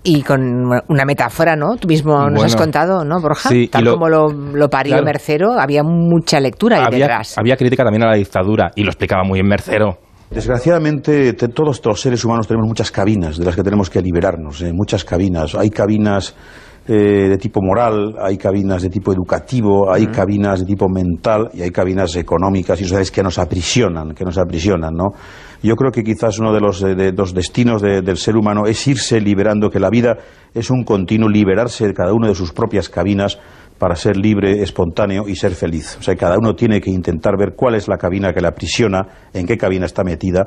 Y 0.04 0.22
con 0.22 0.40
una 0.88 1.04
metáfora, 1.04 1.56
¿no? 1.56 1.76
Tú 1.76 1.88
mismo 1.88 2.12
nos 2.20 2.32
Bueno, 2.32 2.44
has 2.44 2.56
contado, 2.56 3.04
¿no, 3.04 3.20
Borja? 3.20 3.48
sí, 3.48 3.68
Tal 3.68 3.84
lo- 3.84 3.92
como 3.94 4.08
lo, 4.08 4.28
lo 4.30 4.68
parió 4.70 4.92
Claro. 4.92 5.04
Mercero, 5.04 5.52
había 5.58 5.82
mucha 5.82 6.40
lectura 6.40 6.76
ahí 6.78 6.84
había, 6.86 7.06
detrás. 7.06 7.36
había 7.36 7.56
crítica 7.56 7.82
también 7.84 8.04
a 8.04 8.10
la 8.10 8.16
dictadura 8.16 8.70
y 8.76 8.82
lo 8.84 8.88
explicaba 8.90 9.22
muy 9.24 9.38
bien 9.38 9.48
Mercero. 9.48 9.98
Desgraciadamente, 10.30 11.32
te- 11.34 11.48
todos 11.48 11.80
los 11.84 12.00
seres 12.00 12.24
humanos 12.24 12.46
tenemos 12.46 12.66
muchas 12.68 12.90
cabinas 12.90 13.36
de 13.38 13.44
las 13.44 13.56
que 13.56 13.62
tenemos 13.62 13.90
que 13.90 14.00
liberarnos, 14.00 14.62
eh, 14.62 14.72
muchas 14.72 15.04
cabinas. 15.04 15.54
Hay 15.54 15.70
cabinas 15.70 16.34
eh, 16.88 17.28
de 17.28 17.36
tipo 17.38 17.60
moral, 17.62 18.14
hay 18.20 18.36
cabinas 18.36 18.82
de 18.82 18.88
tipo 18.90 19.12
educativo, 19.12 19.92
hay 19.92 20.06
cabinas 20.06 20.60
de 20.60 20.66
tipo 20.66 20.88
mental 20.88 21.50
y 21.52 21.62
hay 21.62 21.70
cabinas 21.70 22.14
económicas 22.16 22.80
y 22.80 22.84
sociales 22.84 23.10
que 23.10 23.22
nos 23.22 23.38
aprisionan, 23.38 24.14
que 24.14 24.24
nos 24.24 24.38
aprisionan, 24.38 24.94
¿no? 24.94 25.08
Yo 25.62 25.74
creo 25.74 25.90
que 25.90 26.04
quizás 26.04 26.38
uno 26.38 26.52
de 26.52 26.60
los, 26.60 26.82
eh, 26.82 26.94
de 26.94 27.12
los 27.12 27.34
destinos 27.34 27.82
de- 27.82 28.02
del 28.02 28.16
ser 28.18 28.36
humano 28.36 28.66
es 28.66 28.86
irse 28.86 29.20
liberando, 29.20 29.68
que 29.70 29.80
la 29.80 29.90
vida 29.90 30.16
es 30.54 30.70
un 30.70 30.84
continuo 30.84 31.28
liberarse 31.28 31.86
de 31.86 31.94
cada 31.94 32.12
uno 32.12 32.28
de 32.28 32.34
sus 32.34 32.52
propias 32.52 32.88
cabinas 32.88 33.38
para 33.78 33.96
ser 33.96 34.16
libre, 34.16 34.62
espontáneo 34.62 35.28
y 35.28 35.34
ser 35.34 35.52
feliz. 35.52 35.96
O 35.98 36.02
sea, 36.02 36.14
cada 36.14 36.38
uno 36.38 36.54
tiene 36.54 36.80
que 36.80 36.90
intentar 36.90 37.36
ver 37.36 37.54
cuál 37.56 37.74
es 37.74 37.88
la 37.88 37.98
cabina 37.98 38.32
que 38.32 38.40
la 38.40 38.48
aprisiona, 38.48 39.06
en 39.34 39.46
qué 39.46 39.58
cabina 39.58 39.86
está 39.86 40.02
metida, 40.04 40.46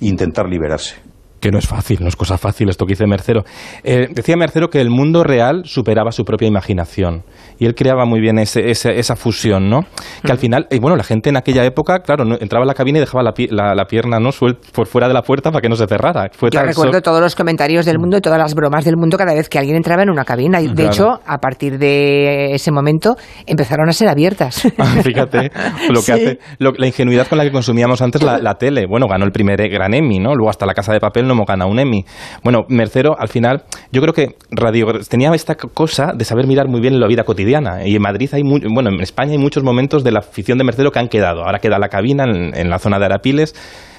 e 0.00 0.06
intentar 0.06 0.46
liberarse. 0.48 0.94
Que 1.40 1.50
no 1.50 1.58
es 1.58 1.66
fácil, 1.66 1.98
no 2.02 2.08
es 2.08 2.16
cosa 2.16 2.36
fácil 2.36 2.68
esto 2.68 2.84
que 2.84 2.92
dice 2.92 3.06
Mercero. 3.06 3.44
Eh, 3.82 4.08
decía 4.12 4.36
Mercero 4.36 4.68
que 4.68 4.80
el 4.80 4.90
mundo 4.90 5.24
real 5.24 5.62
superaba 5.64 6.12
su 6.12 6.24
propia 6.24 6.46
imaginación. 6.48 7.22
Y 7.58 7.64
él 7.66 7.74
creaba 7.74 8.04
muy 8.04 8.20
bien 8.20 8.38
ese- 8.38 8.70
ese- 8.70 8.98
esa 8.98 9.16
fusión, 9.16 9.70
¿no? 9.70 9.80
Que 10.22 10.32
al 10.32 10.38
final, 10.38 10.66
y 10.70 10.78
bueno, 10.78 10.96
la 10.96 11.02
gente 11.04 11.30
en 11.30 11.36
aquella 11.38 11.64
época, 11.64 12.00
claro, 12.00 12.24
no- 12.24 12.36
entraba 12.38 12.64
a 12.64 12.66
la 12.66 12.74
cabina 12.74 12.98
y 12.98 13.00
dejaba 13.00 13.22
la, 13.22 13.32
la- 13.50 13.74
la 13.74 13.84
pierna 13.86 14.18
no 14.20 14.30
suel- 14.32 14.58
por 14.72 14.86
fuera 14.86 15.08
de 15.08 15.14
la 15.14 15.22
puerta 15.22 15.50
para 15.50 15.62
que 15.62 15.68
no 15.70 15.76
se 15.76 15.86
cerrara. 15.86 16.28
Fue 16.32 16.50
Yo 16.50 16.60
recuerdo 16.62 16.92
shock- 16.98 17.02
todos 17.04 17.20
los 17.22 17.34
comentarios 17.34 17.86
del 17.86 17.98
mundo 17.98 18.18
y 18.18 18.20
todas 18.20 18.38
las 18.38 18.54
bromas 18.54 18.84
del 18.84 18.96
mundo 18.96 19.16
cada 19.16 19.32
vez 19.34 19.48
que 19.48 19.58
alguien 19.58 19.76
entraba 19.76 20.02
en 20.02 20.10
una 20.10 20.24
cabina. 20.24 20.60
De 20.60 20.68
Claro. 20.74 20.90
hecho, 20.90 21.06
a 21.26 21.38
partir 21.38 21.78
de 21.78 22.52
ese 22.54 22.70
momento 22.70 23.16
empezaron 23.46 23.88
a 23.88 23.92
ser 23.92 24.08
abiertas. 24.08 24.62
Ah, 24.78 25.00
Fíjate 25.02 25.50
lo 25.88 26.00
que 26.00 26.02
Sí. 26.06 26.12
hace, 26.12 26.38
lo- 26.58 26.72
la 26.76 26.86
ingenuidad 26.86 27.26
con 27.28 27.38
la 27.38 27.44
que 27.44 27.52
consumíamos 27.52 28.02
antes 28.02 28.22
la, 28.22 28.38
la 28.38 28.54
tele. 28.56 28.86
Bueno, 28.86 29.06
ganó 29.08 29.24
el 29.24 29.32
primer 29.32 29.58
gran 29.70 29.94
Emmy, 29.94 30.18
¿no? 30.18 30.34
Luego 30.34 30.50
hasta 30.50 30.66
la 30.66 30.74
Casa 30.74 30.92
de 30.92 31.00
Papel 31.00 31.26
no 31.34 31.44
ganado 31.44 31.70
un 31.70 31.78
Emmy. 31.78 32.04
Bueno, 32.44 32.60
Mercero, 32.68 33.16
al 33.18 33.28
final, 33.28 33.64
yo 33.92 34.00
creo 34.02 34.12
que 34.14 34.36
radio 34.50 34.86
tenía 35.08 35.30
esta 35.34 35.54
cosa 35.56 36.12
de 36.14 36.24
saber 36.24 36.46
mirar 36.46 36.68
muy 36.68 36.80
bien 36.80 36.98
la 37.00 37.06
vida 37.06 37.24
cotidiana. 37.24 37.86
Y 37.86 37.96
en 37.96 38.02
Madrid 38.02 38.28
hay, 38.32 38.42
mu- 38.44 38.58
bueno, 38.72 38.90
en 38.90 39.00
España 39.00 39.32
hay 39.32 39.38
muchos 39.38 39.62
momentos 39.62 40.04
de 40.04 40.12
la 40.12 40.22
ficción 40.22 40.58
de 40.58 40.64
Mercero 40.64 40.90
que 40.90 40.98
han 40.98 41.08
quedado. 41.08 41.44
Ahora 41.44 41.58
queda 41.58 41.78
la 41.78 41.88
cabina 41.88 42.24
en, 42.24 42.54
en 42.56 42.70
la 42.70 42.78
zona 42.78 42.98
de 42.98 43.06
Arapiles. 43.06 43.54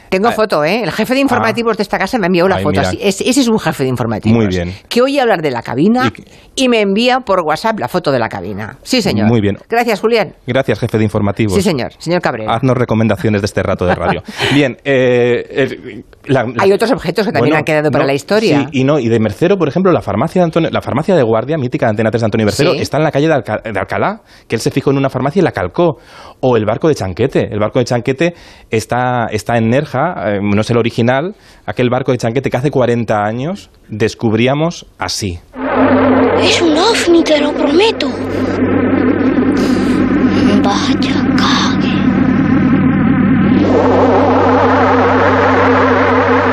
Tengo 0.09 0.27
Ah, 0.27 0.31
foto, 0.33 0.65
¿eh? 0.65 0.81
El 0.83 0.91
jefe 0.91 1.13
de 1.13 1.21
informativos 1.21 1.77
de 1.77 1.83
esta 1.83 1.97
casa 1.97 2.17
me 2.19 2.27
envió 2.27 2.45
la 2.45 2.57
Ay, 2.57 2.63
foto. 2.63 2.71
mira. 2.81 2.89
así. 2.89 2.97
Es- 3.01 3.21
ese 3.21 3.39
es 3.39 3.47
un 3.47 3.57
jefe 3.57 3.83
de 3.83 3.89
informativos. 3.89 4.37
Muy 4.37 4.47
bien. 4.47 4.73
Que 4.89 5.01
oye 5.01 5.21
hablar 5.21 5.41
de 5.41 5.51
la 5.51 5.61
cabina 5.61 6.11
Y 6.53 6.65
y, 6.65 6.67
me 6.67 6.81
envía 6.81 7.21
por 7.21 7.39
WhatsApp 7.45 7.79
la 7.79 7.87
foto 7.87 8.11
de 8.11 8.19
la 8.19 8.27
cabina. 8.27 8.77
Sí, 8.83 9.01
señor. 9.01 9.29
Muy 9.29 9.39
bien. 9.39 9.55
Gracias, 9.69 10.01
Julián. 10.01 10.33
Gracias, 10.45 10.79
jefe 10.81 10.97
de 10.97 11.05
informativos. 11.05 11.53
Sí, 11.55 11.61
señor. 11.61 11.93
Señor 11.97 12.21
Cabrera. 12.21 12.53
Haznos 12.55 12.75
recomendaciones 12.75 13.41
de 13.41 13.45
este 13.45 13.63
rato 13.63 13.85
de 13.85 13.95
radio. 13.95 14.21
Bien, 14.53 14.75
eh, 14.83 16.03
la- 16.25 16.43
la- 16.43 16.53
Hay 16.59 16.71
otros 16.71 16.91
objetos 16.91 17.25
que 17.25 17.31
también 17.31 17.55
han 17.55 17.63
quedado 17.63 17.91
para 17.91 18.05
la 18.05 18.13
historia. 18.13 18.61
Sí, 18.71 18.79
y 18.81 18.83
no, 18.83 18.99
y 18.99 19.09
de 19.09 19.19
Mercero, 19.19 19.57
por 19.57 19.67
ejemplo, 19.67 19.91
la 19.91 20.01
farmacia 20.01 20.41
de 20.41 20.45
Antonio, 20.45 20.69
la 20.71 20.81
farmacia 20.81 21.15
de 21.15 21.23
guardia 21.23 21.57
mítica 21.57 21.85
de 21.87 21.91
Antena 21.91 22.11
3 22.11 22.21
de 22.21 22.25
Antonio 22.25 22.45
Mercero 22.45 22.71
Sí. 22.73 22.79
está 22.81 22.97
en 22.97 23.03
la 23.03 23.11
calle 23.11 23.27
de, 23.27 23.33
Alca- 23.33 23.61
de 23.63 23.79
Alcalá, 23.79 24.21
que 24.47 24.55
él 24.55 24.61
se 24.61 24.71
fijó 24.71 24.91
en 24.91 24.97
una 24.97 25.09
farmacia 25.09 25.39
y 25.39 25.43
la 25.43 25.51
calcó. 25.51 25.97
O 26.39 26.57
el 26.57 26.65
barco 26.65 26.87
de 26.87 26.95
Chanquete. 26.95 27.47
El 27.51 27.59
barco 27.59 27.79
de 27.79 27.85
Chanquete 27.85 28.33
está, 28.69 29.27
está 29.31 29.57
en 29.57 29.69
Nerja, 29.69 30.35
eh, 30.35 30.39
no 30.41 30.61
es 30.61 30.69
el 30.69 30.77
original, 30.77 31.35
aquel 31.65 31.89
barco 31.89 32.11
de 32.11 32.17
Chanquete 32.17 32.49
que 32.49 32.57
hace 32.57 32.71
40 32.71 33.23
años 33.23 33.69
descubríamos 33.89 34.85
así. 34.97 35.39
Es 36.41 36.61
un 36.61 36.75
ovni, 36.77 37.23
te 37.23 37.39
lo 37.39 37.51
prometo. 37.53 38.09
Vaya 40.63 41.20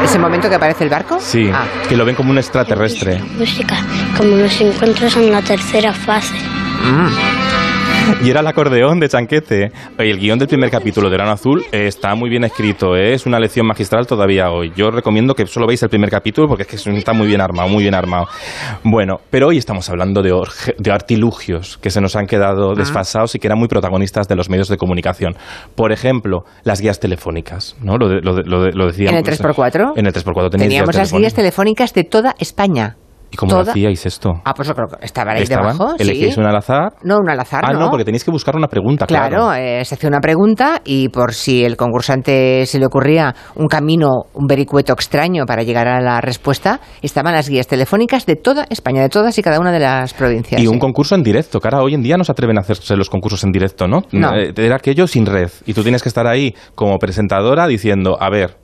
¿Ese 0.09 0.19
momento 0.19 0.49
que 0.49 0.55
aparece 0.55 0.85
el 0.85 0.91
barco? 0.91 1.19
Sí, 1.21 1.51
Ah. 1.53 1.67
que 1.87 1.95
lo 1.95 2.05
ven 2.07 2.15
como 2.15 2.31
un 2.31 2.39
extraterrestre. 2.39 3.23
Música, 3.39 3.77
como 4.17 4.37
los 4.37 4.59
encuentros 4.61 5.15
en 5.17 5.31
la 5.31 5.43
tercera 5.43 5.93
fase. 5.93 6.35
Y 8.25 8.31
era 8.31 8.41
el 8.41 8.47
acordeón 8.47 8.99
de 9.01 9.09
Chanquete. 9.09 9.71
El 9.99 10.19
guion 10.19 10.39
del 10.39 10.49
primer 10.49 10.71
capítulo 10.71 11.09
de 11.09 11.13
Verano 11.13 11.31
Azul 11.33 11.65
está 11.73 12.15
muy 12.15 12.29
bien 12.31 12.45
escrito, 12.45 12.97
¿eh? 12.97 13.13
es 13.15 13.27
una 13.27 13.39
lección 13.39 13.67
magistral 13.67 14.07
todavía 14.07 14.51
hoy. 14.51 14.73
Yo 14.77 14.91
recomiendo 14.91 15.35
que 15.35 15.47
solo 15.47 15.67
veáis 15.67 15.83
el 15.83 15.89
primer 15.89 16.11
capítulo 16.11 16.49
porque 16.49 16.63
es 16.65 16.69
que 16.69 16.77
está 16.99 17.13
muy 17.13 17.27
bien 17.27 17.41
armado, 17.41 17.69
muy 17.69 17.83
bien 17.83 17.95
armado. 17.95 18.27
Bueno, 18.83 19.17
pero 19.31 19.49
hoy 19.49 19.59
estamos 19.59 19.89
hablando 19.91 20.23
de, 20.23 20.33
orge- 20.33 20.75
de 20.79 20.91
artilugios 20.91 21.79
que 21.79 21.91
se 21.91 22.01
nos 22.01 22.17
han 22.17 22.27
quedado 22.27 22.75
desfasados 22.75 23.35
y 23.35 23.39
que 23.39 23.47
eran 23.47 23.59
muy 23.59 23.69
protagonistas 23.69 24.27
de 24.27 24.37
los 24.37 24.49
medios 24.51 24.69
de 24.69 24.77
comunicación. 24.79 25.37
Por 25.75 25.93
ejemplo, 25.93 26.45
las 26.65 26.81
guías 26.81 26.99
telefónicas, 27.01 27.77
¿no? 27.83 27.97
Lo, 27.99 28.09
de- 28.09 28.21
lo, 28.23 28.35
de- 28.35 28.43
lo 28.45 28.69
lo 28.71 28.87
decíamos. 28.87 29.21
¿En 29.21 29.27
el 29.29 29.39
3x4? 29.39 29.93
En 29.97 30.07
el 30.07 30.13
3x4 30.13 30.51
teníais 30.51 30.69
Teníamos 30.71 30.95
las 30.95 31.13
guías 31.13 31.35
telefónicas 31.35 31.95
de 31.95 32.05
toda 32.05 32.35
España. 32.39 32.97
¿Y 33.31 33.37
cómo 33.37 33.53
lo 33.55 33.61
hacíais 33.61 34.07
esto? 34.07 34.31
Ah, 34.45 34.55
pues 34.55 34.69
yo 34.69 34.75
creo 34.75 34.87
que 34.89 35.05
estaban 35.05 35.37
ahí 35.37 35.43
¿Estaban? 35.43 35.77
debajo. 35.77 35.95
¿Elegíais 35.99 36.35
sí. 36.35 36.41
una 36.41 36.51
al 36.51 36.57
azar? 36.57 36.93
No, 37.03 37.17
un 37.19 37.29
al 37.29 37.39
azar, 37.41 37.63
Ah, 37.67 37.73
no. 37.73 37.81
no, 37.81 37.91
porque 37.91 38.05
tenéis 38.05 38.25
que 38.25 38.31
buscar 38.31 38.57
una 38.57 38.69
pregunta, 38.69 39.07
claro. 39.07 39.29
Claro, 39.49 39.55
eh, 39.55 39.85
se 39.85 39.95
hacía 39.95 40.09
una 40.09 40.21
pregunta 40.21 40.81
y 40.85 41.09
por 41.11 41.35
si 41.35 41.65
el 41.65 41.77
concursante 41.77 42.65
se 42.67 42.79
le 42.79 42.87
ocurría 42.87 43.35
un 43.57 43.67
camino, 43.67 44.09
un 44.35 44.47
vericueto 44.47 44.93
extraño 44.93 45.45
para 45.47 45.63
llegar 45.63 45.89
a 45.89 46.01
la 46.01 46.21
respuesta, 46.21 46.81
estaban 47.03 47.35
las 47.35 47.49
guías 47.49 47.67
telefónicas 47.67 48.25
de 48.27 48.37
toda 48.37 48.67
España, 48.71 49.03
de 49.03 49.09
todas 49.09 49.37
y 49.39 49.43
cada 49.43 49.61
una 49.61 49.73
de 49.73 49.81
las 49.81 50.15
provincias. 50.15 50.61
Y 50.61 50.67
un 50.67 50.79
concurso 50.79 51.15
en 51.15 51.23
directo, 51.23 51.61
ahora 51.63 51.83
hoy 51.83 51.95
en 51.95 52.03
día 52.03 52.17
no 52.17 52.25
se 52.25 52.33
atreven 52.33 52.57
a 52.59 52.63
hacerse 52.63 52.97
los 52.97 53.11
concursos 53.11 53.45
en 53.45 53.51
directo, 53.53 53.87
¿no? 53.87 54.03
No. 54.13 54.35
Eh, 54.35 54.53
Era 54.57 54.77
aquello 54.77 55.07
sin 55.07 55.27
red. 55.27 55.51
Y 55.67 55.75
tú 55.75 55.83
tienes 55.83 56.03
que 56.03 56.09
estar 56.09 56.27
ahí 56.27 56.55
como 56.75 56.99
presentadora 56.99 57.67
diciendo, 57.67 58.17
a 58.21 58.31
ver, 58.31 58.57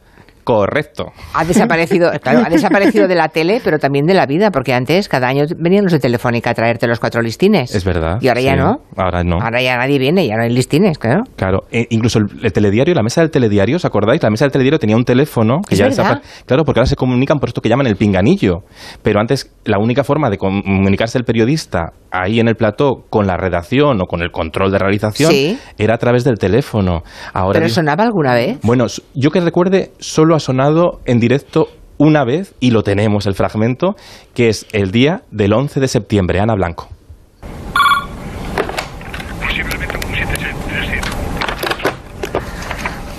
correcto. 0.44 1.12
Ha 1.32 1.44
desaparecido, 1.44 2.10
claro, 2.22 2.42
ha 2.46 2.50
desaparecido 2.50 3.08
de 3.08 3.14
la 3.14 3.28
tele, 3.28 3.60
pero 3.64 3.78
también 3.78 4.06
de 4.06 4.14
la 4.14 4.26
vida, 4.26 4.50
porque 4.50 4.74
antes 4.74 5.08
cada 5.08 5.28
año 5.28 5.44
venían 5.58 5.84
los 5.84 5.92
de 5.92 5.98
Telefónica 5.98 6.50
a 6.50 6.54
traerte 6.54 6.86
los 6.86 7.00
cuatro 7.00 7.22
listines. 7.22 7.74
Es 7.74 7.84
verdad. 7.84 8.18
Y 8.20 8.28
ahora 8.28 8.40
ya 8.40 8.56
no. 8.56 8.76
Ahora 8.96 9.24
no. 9.24 9.36
Ahora 9.40 9.62
ya 9.62 9.76
nadie 9.76 9.98
viene, 9.98 10.26
ya 10.26 10.36
no 10.36 10.42
hay 10.42 10.50
listines, 10.50 10.98
claro. 10.98 11.22
Claro, 11.36 11.60
e 11.72 11.86
incluso 11.90 12.18
el, 12.18 12.26
el 12.42 12.52
telediario, 12.52 12.94
la 12.94 13.02
mesa 13.02 13.20
del 13.22 13.30
telediario, 13.30 13.76
¿os 13.76 13.84
acordáis? 13.84 14.22
La 14.22 14.30
mesa 14.30 14.44
del 14.44 14.52
telediario 14.52 14.78
tenía 14.78 14.96
un 14.96 15.04
teléfono 15.04 15.60
que 15.66 15.74
Es 15.74 15.78
ya 15.78 15.86
verdad. 15.88 16.22
Claro, 16.46 16.64
porque 16.64 16.80
ahora 16.80 16.86
se 16.86 16.96
comunican 16.96 17.38
por 17.38 17.48
esto 17.48 17.60
que 17.60 17.68
llaman 17.68 17.86
el 17.86 17.96
pinganillo. 17.96 18.64
Pero 19.02 19.20
antes 19.20 19.50
la 19.64 19.78
única 19.78 20.04
forma 20.04 20.30
de 20.30 20.36
comunicarse 20.38 21.18
el 21.18 21.24
periodista 21.24 21.92
ahí 22.10 22.38
en 22.38 22.48
el 22.48 22.54
plató 22.54 23.04
con 23.10 23.26
la 23.26 23.36
redacción 23.36 24.00
o 24.00 24.06
con 24.06 24.22
el 24.22 24.30
control 24.30 24.70
de 24.70 24.78
realización 24.78 25.32
Sí. 25.32 25.58
era 25.78 25.94
a 25.94 25.98
través 25.98 26.22
del 26.24 26.38
teléfono. 26.38 27.02
Ahora 27.32 27.58
¿Pero 27.58 27.68
sonaba 27.68 28.04
alguna 28.04 28.34
vez? 28.34 28.58
Bueno, 28.62 28.86
yo 29.14 29.30
que 29.30 29.40
recuerde, 29.40 29.92
solo 29.98 30.33
ha 30.34 30.40
sonado 30.40 31.00
en 31.04 31.20
directo 31.20 31.68
una 31.98 32.24
vez, 32.24 32.54
y 32.60 32.70
lo 32.70 32.82
tenemos 32.82 33.26
el 33.26 33.34
fragmento, 33.34 33.94
que 34.34 34.48
es 34.48 34.66
el 34.72 34.90
día 34.90 35.22
del 35.30 35.52
11 35.52 35.80
de 35.80 35.88
septiembre, 35.88 36.40
Ana 36.40 36.54
Blanco. 36.54 36.88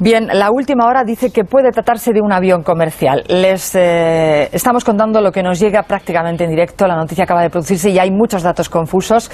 Bien, 0.02 0.28
la 0.28 0.52
última 0.52 0.88
hora 0.88 1.04
dice 1.06 1.32
que 1.32 1.46
puede 1.46 1.72
tratarse 1.72 2.12
de 2.12 2.20
un 2.22 2.34
avión 2.34 2.64
comercial. 2.64 3.24
Les 3.30 3.74
eh, 3.76 4.50
estamos 4.52 4.84
contando 4.84 5.22
lo 5.22 5.32
que 5.32 5.42
nos 5.42 5.58
llega 5.58 5.84
prácticamente 5.84 6.44
en 6.44 6.50
directo. 6.50 6.86
La 6.86 6.98
noticia 6.98 7.24
acaba 7.24 7.42
de 7.42 7.50
producirse 7.50 7.90
y 7.92 7.98
hay 7.98 8.12
muchos 8.12 8.44
datos 8.44 8.68
confusos. 8.68 9.32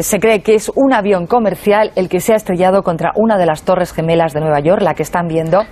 Se 0.00 0.20
cree 0.20 0.40
que 0.40 0.54
es 0.54 0.70
un 0.76 0.92
avión 0.92 1.26
comercial 1.26 1.90
el 1.96 2.08
que 2.08 2.20
se 2.20 2.32
ha 2.32 2.36
estrellado 2.36 2.84
contra 2.84 3.10
una 3.16 3.36
de 3.36 3.46
las 3.46 3.64
torres 3.64 3.92
gemelas 3.92 4.32
de 4.32 4.40
Nueva 4.40 4.60
York, 4.60 4.82
la 4.82 4.94
que 4.94 5.02
están 5.02 5.26
viendo. 5.26 5.64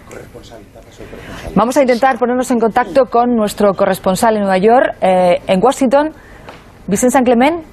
Vamos 1.55 1.77
a 1.77 1.83
intentar 1.83 2.19
ponernos 2.19 2.51
en 2.51 2.59
contacto 2.59 3.07
con 3.07 3.35
nuestro 3.35 3.75
corresponsal 3.75 4.37
en 4.37 4.43
Nueva 4.43 4.59
York, 4.59 4.97
eh, 5.01 5.41
en 5.47 5.63
Washington, 5.63 6.13
Vicente 6.87 7.13
San 7.13 7.25
Clement. 7.25 7.72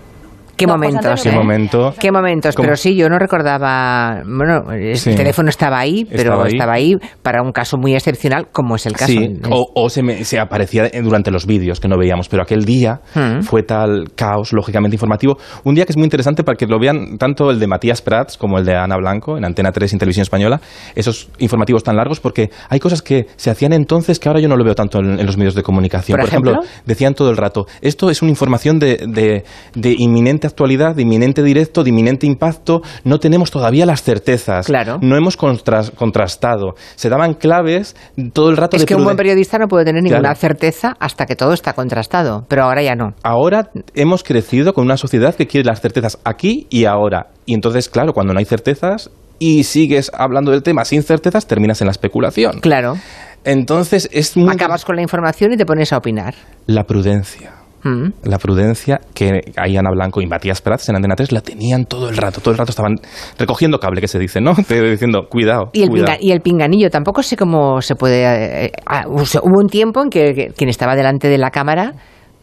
¿Qué 0.60 0.66
No, 0.68 0.74
José 0.74 0.88
momentos? 0.92 1.24
Qué 1.24 1.30
eh? 1.30 1.32
momento. 1.36 1.94
¿Qué 2.00 2.12
momentos? 2.12 2.56
¿Cómo? 2.56 2.66
Pero 2.66 2.76
sí, 2.76 2.96
yo 2.96 3.08
no 3.10 3.18
recordaba. 3.18 4.22
Bueno, 4.26 4.72
el 4.74 4.96
Sí. 4.98 5.16
teléfono 5.16 5.50
estaba 5.50 5.80
ahí, 5.80 6.06
pero 6.06 6.22
Estaba 6.24 6.48
estaba 6.48 6.74
ahí. 6.74 6.94
ahí. 7.02 7.10
para 7.24 7.42
un 7.42 7.52
caso 7.52 7.78
muy 7.78 7.94
excepcional, 7.96 8.48
como 8.52 8.76
es 8.76 8.86
el 8.86 8.94
caso. 8.94 9.08
Sí, 9.12 9.40
o, 9.50 9.72
o 9.76 9.90
se, 9.90 10.04
me- 10.04 10.24
se 10.26 10.40
aparecía 10.40 10.90
durante 11.02 11.32
los 11.32 11.46
vídeos 11.46 11.80
que 11.80 11.88
no 11.88 11.98
veíamos, 11.98 12.28
pero 12.30 12.44
aquel 12.44 12.66
día 12.66 13.00
Mm. 13.16 13.42
fue 13.42 13.64
tal 13.64 14.12
caos, 14.16 14.52
lógicamente 14.54 14.96
informativo. 14.96 15.38
Un 15.64 15.76
día 15.76 15.86
que 15.86 15.92
es 15.94 15.98
muy 15.98 16.04
interesante 16.06 16.44
para 16.44 16.56
que 16.58 16.66
lo 16.66 16.78
vean 16.80 17.18
tanto 17.18 17.50
el 17.52 17.60
de 17.60 17.68
Matías 17.68 18.02
Prats 18.02 18.38
como 18.38 18.58
el 18.58 18.66
de 18.66 18.76
Ana 18.76 18.98
Blanco 18.98 19.38
en 19.38 19.46
Antena 19.46 19.72
3 19.72 19.94
en 19.94 20.00
Televisión 20.00 20.24
Española, 20.24 20.60
esos 20.96 21.30
informativos 21.40 21.84
tan 21.84 21.96
largos, 21.96 22.20
porque 22.20 22.50
hay 22.70 22.80
cosas 22.80 23.02
que 23.02 23.28
se 23.38 23.50
hacían 23.50 23.72
entonces 23.74 24.20
que 24.20 24.28
ahora 24.30 24.42
yo 24.42 24.50
no 24.50 24.58
lo 24.58 24.64
veo 24.66 24.76
tanto 24.76 25.00
en, 25.00 25.20
en 25.20 25.26
los 25.26 25.38
medios 25.38 25.56
de 25.56 25.64
comunicación. 25.64 26.18
¿Por 26.18 26.28
ejemplo? 26.28 26.54
decían 26.86 27.14
todo 27.14 27.30
el 27.30 27.38
rato, 27.38 27.66
esto 27.82 28.10
es 28.10 28.22
una 28.22 28.32
información 28.32 28.80
de, 28.80 28.98
de- 29.08 29.44
de 29.76 29.96
inminente 29.98 30.48
actualidad, 30.50 30.96
de 30.96 31.04
inminente 31.04 31.42
directo, 31.42 31.84
de 31.84 31.90
inminente 31.92 32.28
impacto, 32.28 32.82
no 33.04 33.20
tenemos 33.20 33.50
todavía 33.52 33.86
las 33.86 34.04
certezas, 34.04 34.66
Claro. 34.66 35.00
no 35.02 35.16
hemos 35.16 35.38
contras- 35.38 35.92
contrastado. 35.96 36.74
Se 36.96 37.10
daban 37.10 37.34
claves 37.36 37.96
todo 38.34 38.50
el 38.50 38.58
rato 38.58 38.76
Es 38.76 38.82
de 38.82 38.86
que 38.86 38.96
un 38.96 39.04
buen 39.06 39.16
periodista 39.18 39.58
no 39.58 39.68
puede 39.68 39.86
tener 39.86 40.04
ninguna 40.04 40.20
Claro. 40.22 40.36
certeza 40.36 40.96
hasta 41.00 41.26
que 41.26 41.36
todo 41.36 41.54
está 41.54 41.74
contrastado, 41.74 42.46
pero 42.50 42.64
ahora 42.64 42.84
ya 42.84 42.96
no. 42.96 43.14
Ahora 43.24 43.70
hemos 43.96 44.24
crecido 44.24 44.74
con 44.74 44.86
una 44.86 44.98
sociedad 44.98 45.36
que 45.36 45.48
quiere 45.48 45.66
las 45.66 45.82
certezas 45.82 46.20
aquí 46.26 46.68
y 46.70 46.86
ahora. 46.86 47.28
Y 47.46 47.54
entonces, 47.54 47.90
claro, 47.90 48.14
cuando 48.14 48.34
no 48.34 48.40
hay 48.40 48.46
certezas 48.46 49.10
y 49.40 49.64
sigues 49.64 50.12
hablando 50.14 50.52
del 50.52 50.64
tema 50.64 50.84
sin 50.86 51.02
certezas, 51.04 51.48
terminas 51.48 51.82
en 51.82 51.88
la 51.88 51.92
especulación. 51.92 52.60
Claro. 52.60 52.96
Entonces, 53.46 54.10
es 54.12 54.36
muy... 54.36 54.52
Acabas 54.54 54.84
con 54.84 54.98
la 54.98 55.02
información 55.02 55.54
y 55.54 55.58
te 55.58 55.66
pones 55.66 55.94
a 55.94 55.98
opinar. 55.98 56.36
La 56.66 56.84
prudencia. 56.84 57.54
Mm. 57.84 58.10
La 58.24 58.38
prudencia 58.38 59.00
que 59.14 59.40
ahí 59.56 59.78
Ana 59.78 59.90
Blanco 59.92 60.22
y 60.22 60.28
Matías 60.28 60.62
Prats 60.62 60.90
en 60.90 60.96
Antena 60.98 61.16
3 61.16 61.32
la 61.32 61.42
tenían 61.42 61.86
todo 61.86 62.10
el 62.10 62.18
rato. 62.18 62.42
Todo 62.42 62.52
el 62.52 62.58
rato 62.58 62.72
estaban 62.72 62.96
recogiendo 63.38 63.80
cable, 63.80 64.02
que 64.02 64.08
se 64.08 64.20
dice, 64.20 64.42
¿no? 64.42 64.54
Te- 64.68 64.82
Diciendo, 64.90 65.28
cuidado, 65.30 65.70
Y 65.74 65.84
el, 65.84 65.90
cuidado. 65.90 66.14
pinga- 66.14 66.18
y 66.22 66.32
el 66.32 66.42
pinganillo, 66.42 66.90
tampoco 66.90 67.24
sé 67.24 67.38
cómo 67.38 67.82
se 67.82 67.96
puede... 67.96 68.24
eh, 68.24 68.66
eh, 68.66 68.72
ah, 68.86 69.04
hubo 69.08 69.60
un 69.62 69.68
tiempo 69.68 70.02
en 70.04 70.10
que, 70.10 70.34
que 70.34 70.48
quien 70.50 70.70
estaba 70.70 70.96
delante 70.96 71.28
de 71.30 71.38
la 71.38 71.52
cámara 71.52 71.94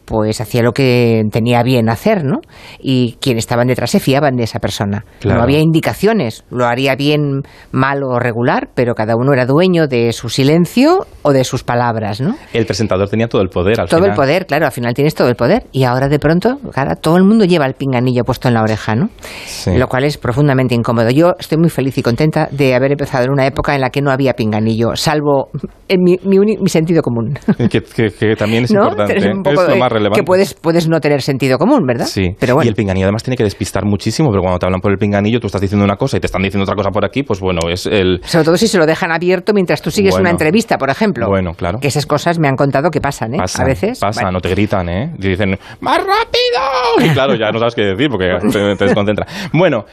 pues 0.07 0.39
hacía 0.39 0.63
lo 0.63 0.71
que 0.71 1.21
tenía 1.31 1.61
bien 1.63 1.89
hacer, 1.89 2.23
¿no? 2.23 2.39
Y 2.79 3.17
quienes 3.19 3.43
estaban 3.43 3.67
detrás 3.67 3.91
se 3.91 3.99
fiaban 3.99 4.35
de 4.37 4.43
esa 4.43 4.59
persona. 4.59 5.03
Claro. 5.19 5.37
No 5.39 5.43
había 5.43 5.59
indicaciones, 5.59 6.45
lo 6.49 6.65
haría 6.65 6.95
bien, 6.95 7.41
mal 7.71 8.01
o 8.03 8.17
regular, 8.17 8.69
pero 8.73 8.95
cada 8.95 9.15
uno 9.17 9.33
era 9.33 9.45
dueño 9.45 9.87
de 9.87 10.13
su 10.13 10.29
silencio 10.29 11.05
o 11.23 11.33
de 11.33 11.43
sus 11.43 11.63
palabras, 11.63 12.21
¿no? 12.21 12.35
El 12.53 12.65
presentador 12.65 13.09
tenía 13.09 13.27
todo 13.27 13.41
el 13.41 13.49
poder 13.49 13.81
al 13.81 13.89
todo 13.89 13.99
final. 13.99 14.11
el 14.11 14.15
poder, 14.15 14.45
claro, 14.45 14.65
al 14.65 14.71
final 14.71 14.93
tienes 14.93 15.13
todo 15.13 15.27
el 15.27 15.35
poder. 15.35 15.65
Y 15.73 15.83
ahora 15.83 16.07
de 16.07 16.19
pronto, 16.19 16.57
ahora 16.73 16.95
todo 16.95 17.17
el 17.17 17.23
mundo 17.25 17.43
lleva 17.43 17.65
el 17.65 17.73
pinganillo 17.73 18.23
puesto 18.23 18.47
en 18.47 18.53
la 18.53 18.61
oreja, 18.61 18.95
¿no? 18.95 19.09
Sí. 19.45 19.75
Lo 19.77 19.87
cual 19.89 20.05
es 20.05 20.17
profundamente 20.17 20.73
incómodo. 20.73 21.09
Yo 21.09 21.33
estoy 21.37 21.57
muy 21.57 21.69
feliz 21.69 21.97
y 21.97 22.01
contenta 22.01 22.47
de 22.49 22.73
haber 22.75 22.91
empezado 22.93 23.25
en 23.25 23.31
una 23.31 23.45
época 23.45 23.75
en 23.75 23.81
la 23.81 23.89
que 23.89 24.01
no 24.01 24.09
había 24.11 24.33
pinganillo, 24.33 24.95
salvo 24.95 25.49
en 25.89 26.01
mi, 26.01 26.17
mi 26.23 26.37
uni- 26.39 26.57
mi 26.61 26.69
sentido 26.69 27.01
común. 27.01 27.37
Que, 27.69 27.81
que- 27.81 28.11
que 28.11 28.35
también 28.37 28.63
es 28.63 28.71
¿No? 28.71 28.83
importante. 28.83 29.29
Un 29.29 29.43
poco 29.43 29.61
es 29.63 29.67
lo 29.67 29.73
de- 29.73 29.79
más 29.79 29.91
relevante. 29.97 30.21
Que 30.21 30.25
puedes, 30.25 30.53
puedes 30.53 30.87
no 30.87 30.99
tener 30.99 31.21
sentido 31.21 31.57
común, 31.57 31.85
¿verdad? 31.85 32.05
Sí, 32.05 32.29
Pero 32.39 32.55
bueno. 32.55 32.65
y 32.65 32.69
el 32.69 32.75
pinganillo 32.75 33.05
además 33.05 33.23
tiene 33.23 33.37
que 33.37 33.43
despistar 33.43 33.85
muchísimo, 33.85 34.29
pero 34.29 34.41
cuando 34.41 34.59
te 34.59 34.65
hablan 34.65 34.81
por 34.81 34.91
el 34.91 34.97
pinganillo, 34.97 35.39
tú 35.39 35.47
estás 35.47 35.61
diciendo 35.61 35.83
una 35.85 35.95
cosa 35.95 36.17
y 36.17 36.19
te 36.19 36.27
están 36.27 36.41
diciendo 36.41 36.63
otra 36.63 36.75
cosa 36.75 36.89
por 36.91 37.05
aquí, 37.05 37.23
pues 37.23 37.39
bueno, 37.39 37.61
es 37.69 37.85
el... 37.85 38.21
Sobre 38.23 38.45
todo 38.45 38.57
si 38.57 38.67
se 38.67 38.77
lo 38.77 38.85
dejan 38.85 39.11
abierto 39.11 39.53
mientras 39.53 39.81
tú 39.81 39.91
sigues 39.91 40.11
Bueno. 40.13 40.21
una 40.23 40.29
entrevista, 40.31 40.77
por 40.77 40.89
ejemplo. 40.89 41.27
Bueno, 41.27 41.51
claro. 41.53 41.79
Que 41.79 41.87
esas 41.87 42.05
cosas 42.05 42.39
me 42.39 42.47
han 42.47 42.55
contado 42.55 42.89
que 42.91 43.01
pasan, 43.01 43.33
¿eh? 43.35 43.37
Pasan, 43.37 43.65
a 43.65 43.67
veces. 43.67 43.99
pasan, 43.99 44.31
no 44.33 44.39
te 44.39 44.49
gritan, 44.49 44.87
¿eh? 44.89 45.13
Y 45.19 45.29
dicen, 45.29 45.57
¡más 45.81 45.97
rápido! 45.97 47.05
Y 47.05 47.09
claro, 47.13 47.35
ya 47.35 47.51
no 47.51 47.59
sabes 47.59 47.75
qué 47.75 47.81
decir 47.83 48.09
porque 48.09 48.27
te, 48.51 48.75
te 48.75 48.85
desconcentra. 48.85 49.25
Bueno, 49.53 49.85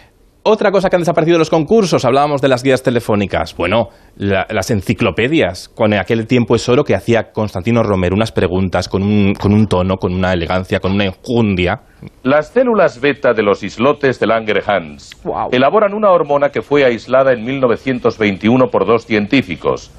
otra 0.45 0.71
cosa 0.71 0.89
que 0.91 0.97
han 0.97 1.03
desaparecido 1.03 1.37
de 1.37 1.41
los 1.41 1.51
concursos, 1.51 2.05
hablábamos 2.05 2.41
de 2.41 2.49
las 2.49 2.63
guías 2.63 2.83
telefónicas. 2.83 3.57
Bueno, 3.57 3.89
la- 4.17 4.47
las 4.51 4.71
enciclopedias, 4.71 5.69
con 5.69 5.93
aquel 5.95 6.27
tiempo 6.27 6.55
es 6.55 6.69
oro 6.69 6.85
que 6.85 6.95
hacía 6.95 7.33
Constantino 7.33 7.83
Romero 7.83 8.15
unas 8.15 8.31
preguntas 8.31 8.89
con 8.89 9.03
un, 9.03 9.35
con 9.35 9.53
un 9.53 9.67
tono, 9.67 9.97
con 9.97 10.15
una 10.15 10.33
elegancia, 10.33 10.81
con 10.81 10.93
una 10.93 11.05
enjundia. 11.05 11.81
Las 12.23 12.49
células 12.49 13.01
beta 13.01 13.33
de 13.33 13.43
los 13.43 13.63
islotes 13.63 14.21
de 14.21 14.27
Langerhans 14.27 15.13
Guau. 15.25 15.49
elaboran 15.53 15.95
una 15.95 16.11
hormona 16.11 16.51
que 16.51 16.61
fue 16.63 16.85
aislada 16.85 17.33
en 17.33 17.45
1921 17.45 18.67
por 18.71 18.87
dos 18.87 19.07
científicos. 19.07 19.91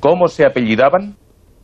¿Cómo 0.00 0.28
se 0.28 0.44
apellidaban? 0.46 1.16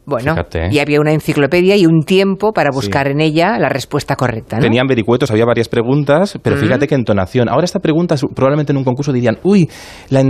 Bueno, 0.06 0.32
Fíjate, 0.34 0.66
¿eh? 0.66 0.68
y 0.70 0.78
había 0.80 1.00
una 1.00 1.12
enciclopedia 1.12 1.76
y 1.76 1.86
un 1.86 2.02
tiempo 2.02 2.52
para 2.52 2.70
buscar 2.70 3.08
en 3.08 3.20
ella 3.20 3.58
la 3.58 3.68
respuesta 3.70 4.16
correcta, 4.16 4.56
¿no? 4.56 4.62
Tenían 4.62 4.86
vericuetos, 4.86 5.30
había 5.30 5.46
varias 5.46 5.68
preguntas, 5.68 6.38
pero 6.42 6.56
fíjate 6.56 6.86
qué 6.86 6.94
entonación. 6.94 7.48
Ahora 7.48 7.64
esta 7.64 7.78
pregunta 7.80 8.14
probablemente 8.34 8.72
en 8.72 8.76
un 8.78 8.84
concurso 8.84 9.12
dirían, 9.12 9.38
uy, 9.44 9.68
la, 10.10 10.22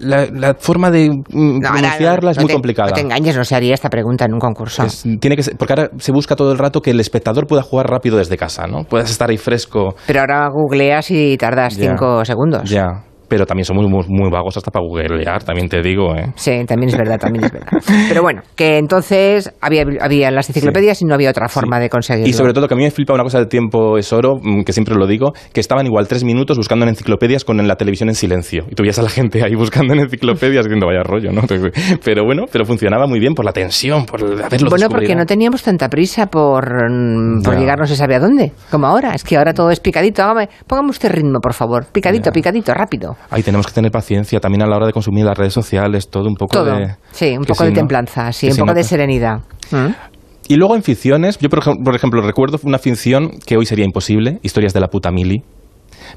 la, 0.00 0.26
la 0.32 0.54
forma 0.58 0.90
de 0.90 1.10
mm, 1.10 1.58
No, 1.60 1.70
pronunciarla 1.70 2.30
es 2.30 2.36
no 2.38 2.42
muy 2.42 2.48
te- 2.48 2.54
complicada. 2.54 2.88
No 2.90 2.94
te 2.94 3.00
engañes, 3.02 3.36
no 3.36 3.44
se 3.44 3.54
haría 3.54 3.74
esta 3.74 3.90
pregunta 3.90 4.24
en 4.24 4.32
un 4.32 4.40
concurso. 4.40 4.84
Es- 4.84 5.04
tiene 5.20 5.36
que 5.36 5.42
ser- 5.42 5.56
porque 5.56 5.72
ahora 5.74 5.90
se 5.98 6.12
busca 6.12 6.34
todo 6.34 6.50
el 6.52 6.58
rato 6.58 6.80
que 6.80 6.90
el 6.92 7.00
espectador 7.00 7.46
pueda 7.46 7.62
jugar 7.62 7.86
rápido 7.88 8.16
desde 8.16 8.36
casa, 8.36 8.66
¿no? 8.66 8.84
Puedas 8.84 9.10
estar 9.10 9.28
ahí 9.28 9.36
fresco. 9.36 9.94
Pero 10.06 10.20
ahora 10.20 10.48
googleas 10.50 11.10
y 11.10 11.36
tardas 11.36 11.76
Ya. 11.76 11.90
cinco 11.90 12.24
segundos. 12.24 12.68
Ya. 12.70 13.04
Pero 13.28 13.46
también 13.46 13.64
somos 13.64 13.86
muy, 13.88 14.04
muy 14.08 14.30
vagos 14.30 14.56
hasta 14.56 14.70
para 14.70 14.84
googlear, 14.84 15.42
también 15.42 15.68
te 15.68 15.82
digo, 15.82 16.14
¿eh? 16.14 16.32
Sí, 16.34 16.64
también 16.66 16.88
es 16.88 16.96
verdad, 16.96 17.18
también 17.18 17.44
es 17.44 17.52
verdad. 17.52 17.68
Pero 18.08 18.22
bueno, 18.22 18.42
que 18.56 18.78
entonces 18.78 19.52
había, 19.60 19.84
había 20.00 20.30
las 20.30 20.48
enciclopedias 20.48 21.02
y 21.02 21.04
no 21.04 21.14
había 21.14 21.30
otra 21.30 21.48
forma 21.48 21.78
de 21.78 21.88
conseguirlo. 21.88 22.28
Y 22.28 22.32
sobre 22.32 22.52
todo 22.52 22.68
que 22.68 22.74
a 22.74 22.76
mí 22.76 22.84
me 22.84 22.90
flipa 22.90 23.14
una 23.14 23.22
cosa 23.22 23.38
del 23.38 23.48
tiempo 23.48 23.98
es 23.98 24.12
oro, 24.12 24.36
mm, 24.42 24.62
que 24.62 24.72
siempre 24.72 24.94
lo 24.94 25.06
digo, 25.06 25.32
que 25.52 25.60
estaban 25.60 25.86
igual 25.86 26.08
tres 26.08 26.24
minutos 26.24 26.56
buscando 26.56 26.84
en 26.84 26.90
enciclopedias 26.90 27.44
con 27.44 27.58
la 27.66 27.76
televisión 27.76 28.08
en 28.08 28.14
silencio. 28.14 28.64
Y 28.70 28.74
tú 28.74 28.82
veías 28.82 28.98
a 28.98 29.02
la 29.02 29.10
gente 29.10 29.42
ahí 29.44 29.54
buscando 29.54 29.94
en 29.94 30.00
enciclopedias 30.00 30.64
diciendo 30.64 30.86
vaya 30.86 31.02
rollo, 31.02 31.32
¿no? 31.32 31.42
Pero 32.04 32.24
bueno, 32.24 32.44
pero 32.50 32.64
funcionaba 32.64 33.06
muy 33.06 33.20
bien 33.20 33.34
por 33.34 33.44
la 33.44 33.52
tensión, 33.52 34.06
por 34.06 34.22
haberlo 34.22 34.70
Bueno, 34.70 34.88
porque 34.88 35.14
no 35.14 35.26
teníamos 35.26 35.62
tanta 35.62 35.88
prisa 35.88 36.26
por, 36.26 36.90
mm, 36.90 37.42
por 37.42 37.58
llegar 37.58 37.78
no 37.78 37.86
se 37.86 37.96
sabe 37.96 38.14
a 38.16 38.20
dónde, 38.20 38.52
como 38.70 38.86
ahora. 38.86 39.14
Es 39.14 39.24
que 39.24 39.36
ahora 39.36 39.52
todo 39.52 39.70
es 39.70 39.80
picadito. 39.80 40.22
Hágame, 40.22 40.48
póngame 40.66 40.90
usted 40.90 41.10
ritmo, 41.10 41.40
por 41.40 41.54
favor. 41.54 41.86
Picadito, 41.92 42.30
picadito, 42.30 42.72
rápido. 42.74 43.16
Ahí 43.30 43.42
tenemos 43.42 43.66
que 43.66 43.72
tener 43.72 43.90
paciencia 43.90 44.40
también 44.40 44.62
a 44.62 44.66
la 44.66 44.76
hora 44.76 44.86
de 44.86 44.92
consumir 44.92 45.24
las 45.24 45.36
redes 45.36 45.52
sociales, 45.52 46.08
todo 46.08 46.24
un 46.28 46.34
poco 46.34 46.52
Todo. 46.54 46.74
de... 46.76 46.96
Sí, 47.10 47.36
un 47.36 47.44
si 47.44 47.64
de 47.64 47.70
no- 47.70 47.74
templanza, 47.76 48.32
sí, 48.32 48.46
un 48.46 48.52
si 48.54 48.58
poco 48.60 48.72
no 48.72 48.74
de 48.74 48.84
serenidad. 48.84 49.40
¿Mm? 49.70 49.88
Y 50.48 50.56
luego 50.56 50.74
en 50.76 50.82
ficciones, 50.82 51.36
yo 51.38 51.50
por, 51.50 51.60
ejem- 51.60 51.84
por 51.84 51.94
ejemplo 51.94 52.22
recuerdo 52.22 52.58
una 52.62 52.78
ficción 52.78 53.32
que 53.44 53.56
hoy 53.58 53.66
sería 53.66 53.84
imposible, 53.84 54.38
Historias 54.42 54.72
de 54.72 54.80
la 54.80 54.88
puta 54.88 55.10
mili. 55.10 55.42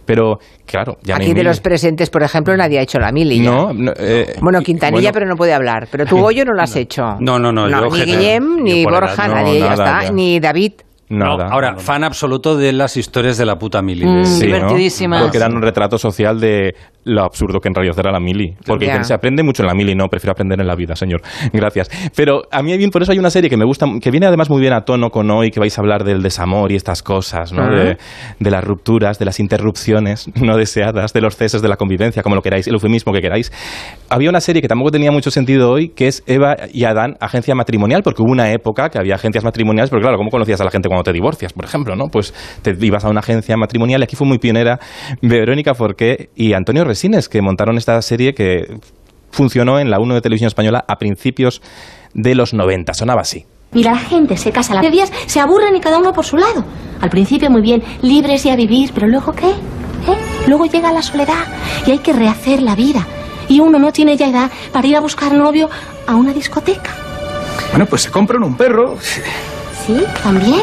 Pero, 0.06 0.38
claro, 0.66 0.98
ya 1.04 1.16
no 1.16 1.20
hay 1.22 1.26
Aquí 1.26 1.34
de 1.34 1.40
mili. 1.42 1.44
los 1.48 1.60
presentes, 1.60 2.10
por 2.10 2.24
ejemplo, 2.24 2.56
nadie 2.56 2.80
ha 2.80 2.82
hecho 2.82 2.98
la 3.00 3.12
mili. 3.12 3.44
ya. 3.44 3.52
No, 3.52 3.74
no, 3.74 3.92
eh, 3.98 4.36
Bueno, 4.42 4.62
Quintanilla, 4.62 5.02
bueno, 5.02 5.14
pero 5.14 5.26
no 5.28 5.36
puede 5.36 5.54
hablar. 5.54 5.88
Pero 5.92 6.06
tú, 6.06 6.18
Goyo, 6.22 6.46
no 6.46 6.54
lo 6.54 6.62
has 6.62 6.76
hecho. 6.78 7.18
No, 7.20 7.38
no, 7.40 7.52
no, 7.52 7.68
yo 7.68 7.90
ni. 7.90 8.06
Guillem, 8.06 8.64
ni 8.64 8.86
Borja, 8.86 9.28
nadie, 9.28 9.60
ya 9.60 9.72
está. 9.74 10.04
ya. 10.04 10.12
Ni 10.12 10.40
David. 10.40 10.74
Nada. 11.12 11.48
Ahora, 11.52 11.78
fan 11.78 12.04
absoluto 12.04 12.56
de 12.56 12.74
las 12.74 12.98
historias 12.98 13.38
de 13.38 13.46
la 13.46 13.58
puta 13.58 13.82
mili. 13.82 14.06
Mm, 14.06 14.26
Sí, 14.26 14.48
¿no? 14.48 14.56
divertidísimas. 14.56 15.22
Porque 15.22 15.38
eran 15.38 15.56
un 15.56 15.62
retrato 15.62 15.98
social 15.98 16.40
de 16.40 16.74
lo 17.04 17.24
absurdo 17.24 17.60
que 17.60 17.68
en 17.68 17.76
realidad 17.76 17.98
era 18.00 18.12
la 18.12 18.20
mili. 18.20 18.56
Porque 18.66 18.86
dicen, 18.86 19.04
se 19.04 19.14
aprende 19.14 19.44
mucho 19.44 19.64
en 19.64 19.68
la 19.68 19.74
mili, 19.74 19.96
no, 19.96 20.08
prefiero 20.08 20.32
aprender 20.32 20.60
en 20.60 20.68
la 20.68 20.76
vida, 20.76 20.96
señor. 20.96 21.22
Gracias. 21.52 21.90
Pero 22.16 22.44
a 22.52 22.62
mí 22.62 22.76
bien, 22.78 22.92
por 22.92 23.02
eso 23.02 23.12
hay 23.12 23.20
una 23.20 23.30
serie 23.32 23.50
que 23.50 23.58
me 23.58 23.66
gusta, 23.66 23.88
que 24.02 24.12
viene 24.12 24.28
además 24.28 24.50
muy 24.50 24.62
bien 24.62 24.74
a 24.74 24.82
tono 24.82 25.10
con 25.10 25.30
hoy, 25.32 25.50
que 25.50 25.60
vais 25.60 25.78
a 25.78 25.82
hablar 25.82 26.04
del 26.04 26.22
desamor 26.22 26.72
y 26.72 26.76
estas 26.76 27.02
cosas, 27.02 27.52
¿no? 27.54 27.70
De, 27.70 27.98
de 28.40 28.52
las 28.52 28.64
rupturas, 28.64 29.18
de 29.20 29.26
las 29.26 29.40
interrupciones 29.40 30.30
no 30.42 30.58
deseadas, 30.58 31.14
de 31.14 31.22
los 31.22 31.36
ceses 31.36 31.62
de 31.62 31.70
la 31.70 31.76
convivencia, 31.76 32.24
como 32.24 32.36
lo 32.36 32.42
queráis, 32.42 32.68
el 32.68 32.74
eufemismo 32.76 33.12
que 33.14 33.22
queráis. 33.22 33.52
Había 34.10 34.30
una 34.30 34.42
serie 34.42 34.62
que 34.62 34.68
tampoco 34.68 34.92
tenía 34.92 35.12
mucho 35.12 35.32
sentido 35.32 35.72
hoy, 35.72 35.90
que 35.90 36.08
es 36.08 36.24
Eva 36.28 36.56
y 36.72 36.84
Adán, 36.86 37.18
agencia 37.20 37.56
matrimonial, 37.56 38.04
porque 38.04 38.22
hubo 38.22 38.32
una 38.32 38.52
época 38.52 38.90
que 38.90 39.00
había 39.00 39.16
agencias 39.16 39.44
matrimoniales, 39.44 39.90
pero 39.90 40.02
claro, 40.02 40.18
¿cómo 40.18 40.30
conocías 40.30 40.62
a 40.62 40.66
la 40.66 40.72
gente 40.72 40.88
cuando 40.88 41.01
te 41.04 41.14
divorcias, 41.14 41.54
por 41.54 41.66
ejemplo, 41.66 41.96
no? 41.96 42.08
Pues 42.08 42.34
te 42.62 42.76
ibas 42.80 43.06
a 43.06 43.10
una 43.10 43.20
agencia 43.20 43.58
matrimonial 43.58 44.02
y 44.02 44.04
aquí 44.04 44.16
fue 44.16 44.28
muy 44.28 44.40
pionera 44.40 44.80
Verónica 45.22 45.74
Forqué 45.74 46.30
y 46.36 46.54
Antonio 46.54 46.84
Resines, 46.84 47.30
que 47.30 47.42
montaron 47.42 47.78
esta 47.78 48.02
serie 48.02 48.34
que 48.34 48.80
funcionó 49.32 49.80
en 49.80 49.90
la 49.90 50.00
1 50.00 50.16
de 50.16 50.22
Televisión 50.22 50.48
Española 50.48 50.84
a 50.88 50.98
principios 50.98 51.62
de 52.14 52.36
los 52.36 52.54
90. 52.54 52.94
Sonaba 52.94 53.22
así. 53.22 53.46
Mira, 53.74 53.94
la 53.94 54.00
gente 54.00 54.36
se 54.36 54.52
casa 54.52 54.74
las 54.74 54.92
días, 54.92 55.12
se 55.28 55.40
aburren 55.40 55.76
y 55.76 55.80
cada 55.80 55.98
uno 55.98 56.12
por 56.12 56.26
su 56.26 56.36
lado. 56.36 56.66
Al 57.00 57.10
principio 57.10 57.50
muy 57.50 57.62
bien, 57.62 57.82
libres 58.02 58.46
y 58.46 58.50
a 58.50 58.56
vivir, 58.56 58.92
pero 58.94 59.08
luego 59.08 59.32
¿qué? 59.32 59.50
¿Eh? 59.50 60.18
Luego 60.48 60.66
llega 60.66 60.92
la 60.92 61.02
soledad 61.02 61.46
y 61.86 61.92
hay 61.92 62.00
que 62.00 62.12
rehacer 62.12 62.62
la 62.62 62.76
vida. 62.76 63.08
Y 63.48 63.60
uno 63.60 63.80
no 63.80 63.92
tiene 63.92 64.18
ya 64.18 64.28
edad 64.28 64.52
para 64.74 64.88
ir 64.88 64.98
a 64.98 65.00
buscar 65.00 65.34
novio 65.34 65.70
a 66.06 66.16
una 66.16 66.34
discoteca. 66.34 66.92
Bueno, 67.72 67.86
pues 67.86 68.02
se 68.02 68.12
compran 68.12 68.44
un 68.44 68.58
perro. 68.58 68.98
¿Sí? 69.86 70.04
¿También? 70.24 70.62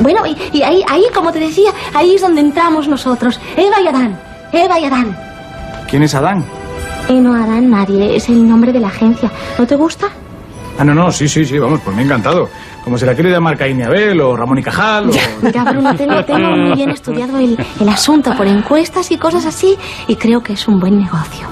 Bueno, 0.00 0.26
y, 0.26 0.36
y 0.56 0.62
ahí, 0.62 0.82
ahí, 0.88 1.04
como 1.14 1.32
te 1.32 1.38
decía, 1.40 1.70
ahí 1.94 2.14
es 2.14 2.20
donde 2.22 2.40
entramos 2.40 2.88
nosotros. 2.88 3.40
Eva 3.56 3.80
y 3.80 3.86
Adán. 3.88 4.18
Eva 4.52 4.78
y 4.80 4.84
Adán. 4.84 5.16
¿Quién 5.88 6.02
es 6.02 6.14
Adán? 6.14 6.44
Eh, 7.08 7.20
no, 7.20 7.34
Adán, 7.34 7.70
nadie. 7.70 8.16
Es 8.16 8.28
el 8.28 8.48
nombre 8.48 8.72
de 8.72 8.80
la 8.80 8.88
agencia. 8.88 9.30
¿No 9.58 9.66
te 9.66 9.76
gusta? 9.76 10.06
Ah, 10.78 10.84
no, 10.84 10.94
no, 10.94 11.10
sí, 11.10 11.28
sí, 11.28 11.44
sí, 11.44 11.58
vamos, 11.58 11.80
pues 11.84 11.94
me 11.96 12.02
ha 12.02 12.04
encantado. 12.04 12.48
Como 12.84 12.98
se 12.98 13.06
la 13.06 13.14
quiere 13.14 13.30
llamar 13.30 13.56
Caín 13.56 13.80
y 13.80 13.82
Abel 13.82 14.20
o 14.20 14.36
Ramón 14.36 14.58
y 14.58 14.62
Cajal 14.62 15.08
o... 15.10 15.12
Mira, 15.42 15.64
Bruno, 15.64 15.94
tengo, 15.94 16.24
tengo 16.24 16.50
muy 16.50 16.74
bien 16.74 16.90
estudiado 16.90 17.38
el, 17.38 17.56
el 17.80 17.88
asunto 17.88 18.34
por 18.36 18.46
encuestas 18.46 19.10
y 19.10 19.16
cosas 19.18 19.46
así 19.46 19.76
y 20.06 20.16
creo 20.16 20.42
que 20.42 20.52
es 20.52 20.68
un 20.68 20.78
buen 20.78 20.98
negocio. 20.98 21.48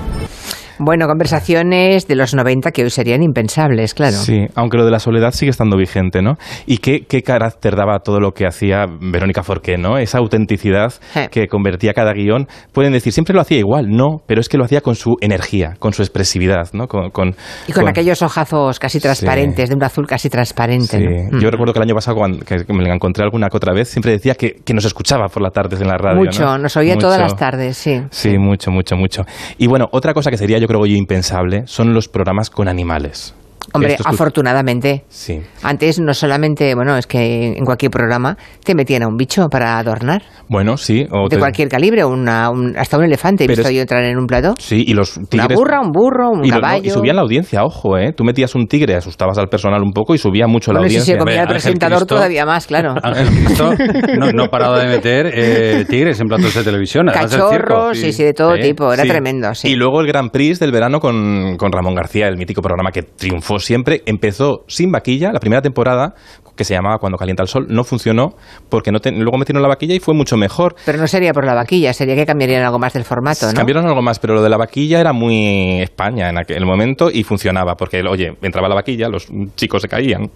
Bueno, 0.79 1.07
conversaciones 1.07 2.07
de 2.09 2.17
los 2.17 2.35
90 2.35 2.71
que 2.73 2.83
hoy 2.85 2.91
serían 2.91 3.23
impensables, 3.23 3.95
claro. 3.95 4.17
Sí, 4.17 4.47
aunque 4.55 4.77
lo 4.77 4.85
de 4.85 4.91
la 4.91 4.99
soledad 4.99 5.33
sigue 5.33 5.51
estando 5.51 5.77
vigente, 5.77 6.23
¿no? 6.23 6.35
¿Y 6.67 6.79
qué, 6.79 7.01
qué 7.09 7.23
carácter 7.23 7.77
daba 7.77 7.99
todo 8.01 8.21
lo 8.21 8.33
que 8.33 8.47
hacía 8.47 8.87
Verónica 9.01 9.43
Forqué, 9.43 9.77
¿no? 9.77 9.99
Esa 9.99 10.19
autenticidad 10.19 10.93
Eh. 11.15 11.29
que 11.31 11.47
convertía 11.49 11.93
cada 11.93 12.13
guion. 12.13 12.47
Pueden 12.73 12.93
decir, 12.93 13.13
siempre 13.13 13.35
lo 13.35 13.41
hacía 13.41 13.59
igual, 13.59 13.89
no, 13.91 14.19
pero 14.27 14.41
es 14.41 14.49
que 14.49 14.59
lo 14.59 14.65
hacía 14.65 14.81
con 14.81 14.95
su 14.95 15.17
energía, 15.21 15.75
con 15.79 15.93
su 15.93 16.03
expresividad, 16.03 16.69
¿no? 16.73 16.87
Con, 16.89 17.11
con- 17.11 17.35
Y 17.69 17.73
con, 17.73 17.89
aquellos 17.89 18.23
ojazos 18.23 18.79
casi 18.79 19.01
transparentes, 19.01 19.69
de 19.69 19.75
un 19.77 19.83
azul 19.83 20.07
casi 20.07 20.29
transparente. 20.31 20.99
Sí. 20.99 21.05
¿no? 21.31 21.41
Yo 21.41 21.49
Mm. 21.49 21.53
recuerdo 21.53 21.73
que 21.73 21.79
el 21.79 21.85
año 21.85 21.95
pasado, 21.95 22.17
cuando 22.17 22.39
que 22.45 22.65
me 22.73 22.83
la 22.83 22.95
encontré 22.95 23.25
alguna 23.25 23.49
que 23.49 23.57
otra 23.57 23.73
vez, 23.73 23.89
siempre 23.89 24.13
decía 24.13 24.35
que, 24.35 24.57
que 24.65 24.75
nos 24.75 24.85
escuchaba 24.85 25.27
por 25.29 25.43
las 25.43 25.53
tardes 25.53 25.81
en 25.81 25.89
la 25.89 25.97
radio. 25.97 26.19
Mucho, 26.25 26.45
¿no? 26.45 26.59
nos 26.59 26.77
oía 26.77 26.97
todas 26.97 27.21
las 27.21 27.37
tardes, 27.37 27.77
sí. 27.77 28.01
Sí, 28.11 28.39
mucho, 28.39 28.71
mucho, 28.71 28.97
mucho. 28.97 29.23
Y 29.59 29.67
bueno, 29.67 29.87
otra 29.93 30.15
cosa 30.15 30.31
que 30.31 30.37
sería 30.37 30.59
yo 30.65 30.69
creo 30.69 30.81
yo 30.81 30.97
impensable 30.97 31.67
son 31.67 31.93
los 31.93 32.09
programas 32.09 32.49
con 32.49 32.69
animales. 32.69 33.35
Hombre, 33.73 33.97
afortunadamente. 34.05 35.05
Sí. 35.09 35.41
Antes 35.63 36.01
no 36.01 36.13
solamente, 36.15 36.75
bueno, 36.75 36.97
es 36.97 37.07
que 37.07 37.55
en 37.57 37.65
cualquier 37.65 37.91
programa 37.91 38.37
te 38.65 38.75
metían 38.75 39.03
a 39.03 39.09
un 39.09 39.17
bicho 39.17 39.49
para 39.49 39.79
adornar. 39.79 40.23
Bueno, 40.49 40.77
sí. 40.77 41.07
o 41.11 41.25
De 41.29 41.37
te- 41.37 41.39
cualquier 41.39 41.69
calibre, 41.69 42.05
una, 42.05 42.51
un- 42.51 42.77
hasta 42.77 42.99
un 42.99 43.05
elefante 43.05 43.45
he 43.45 43.49
visto 43.49 43.69
es- 43.69 43.75
yo 43.75 43.81
entrar 43.81 44.03
en 44.05 44.19
un 44.19 44.27
plato. 44.27 44.55
Sí, 44.59 44.85
y 44.87 44.93
los 44.95 45.17
Una 45.17 45.27
tigres... 45.29 45.57
burra, 45.59 45.81
un 45.81 45.91
burro, 45.93 46.31
un 46.31 46.45
y, 46.45 46.49
lo- 46.49 46.57
no, 46.57 46.61
caballo. 46.61 46.85
y 46.85 46.91
subían 46.91 47.17
la 47.17 47.23
audiencia, 47.23 47.63
ojo, 47.65 47.97
¿eh? 47.99 48.13
Tú 48.17 48.25
metías 48.25 48.55
un 48.55 48.67
tigre, 48.67 48.95
asustabas 48.97 49.39
al 49.39 49.49
personal 49.49 49.83
un 49.83 49.93
poco 49.93 50.15
y 50.15 50.19
subía 50.19 50.47
mucho 50.47 50.73
la 50.73 50.81
Bueno, 50.81 50.89
y 50.89 50.91
si 50.91 50.97
audiencia. 50.97 51.15
se 51.15 51.19
comía 51.19 51.43
el 51.43 51.49
presentador 51.49 51.99
Cristo- 51.99 52.15
todavía 52.17 52.45
más, 52.47 52.67
claro. 52.67 52.95
Ángel 53.03 53.29
Cristo 53.29 53.71
no, 54.19 54.33
no 54.33 54.43
ha 54.45 54.49
parado 54.49 54.77
de 54.77 54.87
meter 54.87 55.31
eh, 55.35 55.85
tigres 55.89 56.21
en 56.21 56.27
platos 56.29 56.55
de 56.55 56.63
televisión. 56.63 57.07
Cachorros, 57.13 57.97
sí, 57.99 58.13
sí, 58.13 58.23
de 58.25 58.33
todo 58.35 58.55
tipo. 58.57 58.93
Era 58.93 59.03
Sí. 59.05 59.09
tremendo, 59.09 59.55
sí. 59.55 59.69
Y 59.69 59.75
luego 59.77 60.01
el 60.01 60.07
Gran 60.07 60.31
Prix 60.31 60.59
del 60.61 60.73
verano 60.73 61.01
con, 61.01 61.57
con 61.57 61.73
Ramón 61.73 61.95
García, 61.95 62.29
el 62.29 62.37
mítico 62.37 62.63
programa 62.63 62.91
que 62.93 63.03
triunfó 63.03 63.54
siempre, 63.59 64.03
empezó 64.07 64.65
sin 64.69 64.91
vaquilla, 64.93 65.33
la 65.33 65.41
primera 65.41 65.63
temporada, 65.63 66.15
que 66.57 66.65
se 66.65 66.73
llamaba 66.75 66.99
Cuando 66.99 67.19
calienta 67.19 67.43
el 67.43 67.49
sol, 67.49 67.67
no 67.69 67.83
funcionó 67.85 68.37
porque 68.69 68.93
no 68.93 69.01
te- 69.01 69.11
luego 69.11 69.37
metieron 69.39 69.61
la 69.63 69.69
vaquilla 69.69 69.95
y 69.95 69.99
fue 69.99 70.15
mucho 70.15 70.37
mejor. 70.37 70.77
Pero 70.87 70.99
no 70.99 71.07
sería 71.09 71.33
por 71.33 71.45
la 71.45 71.55
vaquilla, 71.55 71.93
sería 71.93 72.15
que 72.15 72.25
cambiarían 72.27 72.63
algo 72.63 72.79
más 72.79 72.93
del 72.93 73.05
formato, 73.05 73.47
¿no? 73.47 73.55
Cambiaron 73.55 73.87
algo 73.87 74.03
más, 74.03 74.19
pero 74.21 74.35
lo 74.35 74.43
de 74.43 74.49
la 74.49 74.57
vaquilla 74.57 75.01
era 75.01 75.13
muy 75.13 75.81
España 75.83 76.29
en 76.31 76.39
aquel 76.39 76.65
momento 76.65 77.11
y 77.11 77.25
funcionaba, 77.25 77.75
porque, 77.77 78.03
oye, 78.09 78.37
entraba 78.43 78.69
la 78.69 78.77
vaquilla, 78.77 79.09
los 79.09 79.27
chicos 79.57 79.83
se 79.83 79.89
caían. 79.89 80.31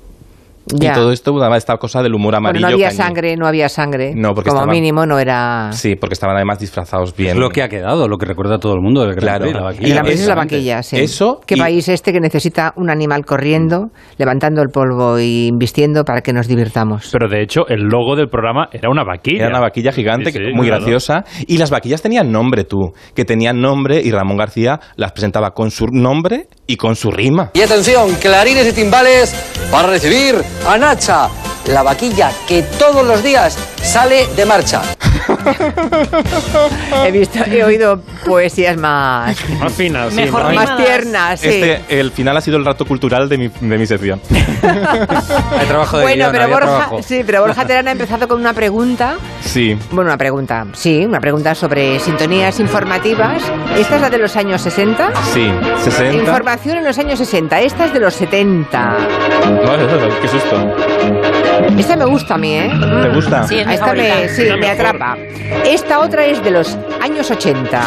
Ya. 0.74 0.90
Y 0.90 0.94
todo 0.94 1.12
esto 1.12 1.32
daba 1.38 1.56
esta 1.56 1.76
cosa 1.76 2.02
del 2.02 2.14
humor 2.14 2.34
Bueno, 2.34 2.48
amarillo. 2.48 2.66
no 2.68 2.74
había 2.74 2.90
sangre, 2.90 3.36
no 3.36 3.46
había 3.46 3.68
sangre. 3.68 4.12
No, 4.14 4.34
porque 4.34 4.50
Como 4.50 4.62
estaban- 4.62 4.74
mínimo 4.74 5.06
no 5.06 5.18
era... 5.18 5.70
Sí, 5.72 5.96
porque 5.96 6.14
estaban 6.14 6.36
además 6.36 6.58
disfrazados 6.58 7.14
bien. 7.16 7.32
Es 7.32 7.36
lo 7.36 7.50
que 7.50 7.62
ha 7.62 7.68
quedado, 7.68 8.08
lo 8.08 8.16
que 8.18 8.26
recuerda 8.26 8.56
a 8.56 8.58
todo 8.58 8.74
el 8.74 8.80
mundo 8.80 9.00
del 9.02 9.14
Gran 9.14 9.22
Claro. 9.38 9.42
Prix, 9.44 9.54
la 9.54 9.58
El 9.60 9.64
vaquilla. 9.64 9.94
Gran 10.02 10.26
la 10.28 10.34
vaquilla, 10.34 10.82
sí. 10.82 10.96
Eso 10.98 11.40
¿Qué 11.46 11.54
y- 11.54 11.58
país 11.58 11.88
este 11.88 12.12
que 12.12 12.20
necesita 12.20 12.72
un 12.76 12.90
animal 12.90 13.24
corriendo, 13.24 13.88
levantando 14.18 14.62
el 14.62 14.68
polvo 14.68 15.18
y 15.18 15.50
vistiendo 15.56 16.04
para 16.04 16.20
que 16.20 16.32
nos 16.32 16.46
divirtamos? 16.48 17.08
Pero 17.12 17.28
de 17.28 17.42
hecho, 17.42 17.66
el 17.68 17.82
logo 17.84 18.16
del 18.16 18.28
programa 18.28 18.68
era 18.72 18.90
una 18.90 19.04
vaquilla. 19.04 19.38
Era 19.46 19.48
una 19.48 19.60
vaquilla 19.60 19.92
gigante, 19.92 20.30
Sí, 20.32 20.38
que- 20.38 20.44
sí, 20.46 20.52
muy 20.54 20.66
claro. 20.68 20.82
graciosa. 20.82 21.24
Y 21.46 21.58
las 21.58 21.70
vaquillas 21.70 22.02
tenían 22.02 22.30
nombre, 22.30 22.64
tú. 22.64 22.92
Que 23.14 23.24
tenían 23.24 23.60
nombre 23.60 24.00
y 24.02 24.10
Ramón 24.10 24.36
García 24.36 24.80
las 24.96 25.12
presentaba 25.12 25.50
con 25.52 25.70
su 25.70 25.86
nombre 25.90 26.46
y 26.66 26.76
con 26.76 26.96
su 26.96 27.10
rima. 27.10 27.50
Y 27.54 27.60
atención, 27.62 28.14
clarines 28.20 28.68
y 28.68 28.72
timbales 28.72 29.34
para 29.70 29.88
recibir 29.88 30.34
a 30.66 30.76
Nacha, 30.78 31.47
la 31.66 31.82
vaquilla 31.82 32.30
que 32.46 32.62
todos 32.62 33.06
los 33.06 33.22
días 33.22 33.58
sale 33.82 34.26
de 34.36 34.44
marcha. 34.46 34.82
He 37.04 37.10
visto, 37.10 37.38
he 37.44 37.62
oído 37.64 38.00
poesías 38.26 38.76
más... 38.76 39.36
Más 39.60 39.72
finas, 39.72 40.10
sí, 40.14 40.22
Mejor 40.22 40.44
¿no? 40.44 40.52
más 40.52 40.76
tiernas, 40.76 41.40
sí. 41.40 41.48
Este, 41.48 42.00
el 42.00 42.10
final 42.12 42.36
ha 42.36 42.40
sido 42.40 42.56
el 42.56 42.64
rato 42.64 42.84
cultural 42.86 43.28
de 43.28 43.38
mi, 43.38 43.48
de 43.48 43.78
mi 43.78 43.86
sección. 43.86 44.20
Hay 44.30 45.66
trabajo 45.66 45.98
de 45.98 46.02
Bueno, 46.04 46.24
guion, 46.24 46.32
pero 46.32 46.48
Borja, 46.48 46.66
trabajo. 46.66 47.02
sí, 47.02 47.22
pero 47.26 47.40
Borja 47.42 47.66
Terán 47.66 47.88
ha 47.88 47.92
empezado 47.92 48.26
con 48.28 48.40
una 48.40 48.52
pregunta. 48.54 49.16
Sí. 49.42 49.76
Bueno, 49.90 50.10
una 50.10 50.18
pregunta, 50.18 50.66
sí, 50.72 51.04
una 51.04 51.20
pregunta 51.20 51.54
sobre 51.54 51.98
sintonías 52.00 52.58
informativas. 52.60 53.42
Esta 53.76 53.96
es 53.96 54.00
la 54.02 54.10
de 54.10 54.18
los 54.18 54.36
años 54.36 54.60
60. 54.62 55.12
Sí, 55.32 55.50
60. 55.84 56.14
Información 56.14 56.78
en 56.78 56.84
los 56.84 56.98
años 56.98 57.18
60. 57.18 57.60
Esta 57.60 57.84
es 57.86 57.92
de 57.92 58.00
los 58.00 58.14
70. 58.14 58.96
Ay, 58.96 60.08
qué 60.22 60.28
susto. 60.28 61.37
Esta 61.76 61.96
me 61.96 62.04
gusta 62.06 62.34
a 62.34 62.38
mí, 62.38 62.54
¿eh? 62.54 62.70
¿Te 63.02 63.08
gusta? 63.14 63.46
Sí, 63.46 63.58
Esta 63.58 63.92
me, 63.94 64.28
sí, 64.28 64.42
me 64.58 64.68
atrapa. 64.70 65.16
Esta 65.64 66.00
otra 66.00 66.24
es 66.24 66.42
de 66.42 66.50
los 66.50 66.76
años 67.00 67.30
80. 67.30 67.82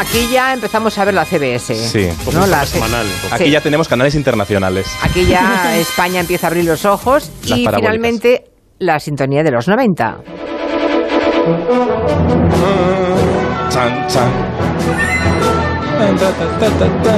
Aquí 0.00 0.28
ya 0.32 0.52
empezamos 0.52 0.96
a 0.98 1.04
ver 1.04 1.14
la 1.14 1.24
CBS. 1.24 1.74
Sí. 1.74 2.08
¿no? 2.32 2.46
La 2.46 2.66
C- 2.66 2.80
Aquí 3.30 3.44
Sí. 3.44 3.50
ya 3.50 3.60
tenemos 3.60 3.88
canales 3.88 4.14
internacionales. 4.14 4.86
Aquí 5.02 5.26
ya 5.26 5.76
España 5.76 6.20
empieza 6.20 6.46
a 6.46 6.48
abrir 6.48 6.64
los 6.64 6.84
ojos 6.84 7.30
Las 7.46 7.58
y 7.58 7.64
parabólicas. 7.64 7.76
finalmente 7.80 8.44
la 8.78 8.98
sintonía 8.98 9.42
de 9.42 9.50
los 9.52 9.68
90. 9.68 10.18
Chan, 13.70 14.06
chan. 14.08 14.30
Ta, 15.98 16.32
ta, 16.78 16.88
ta, 17.04 17.12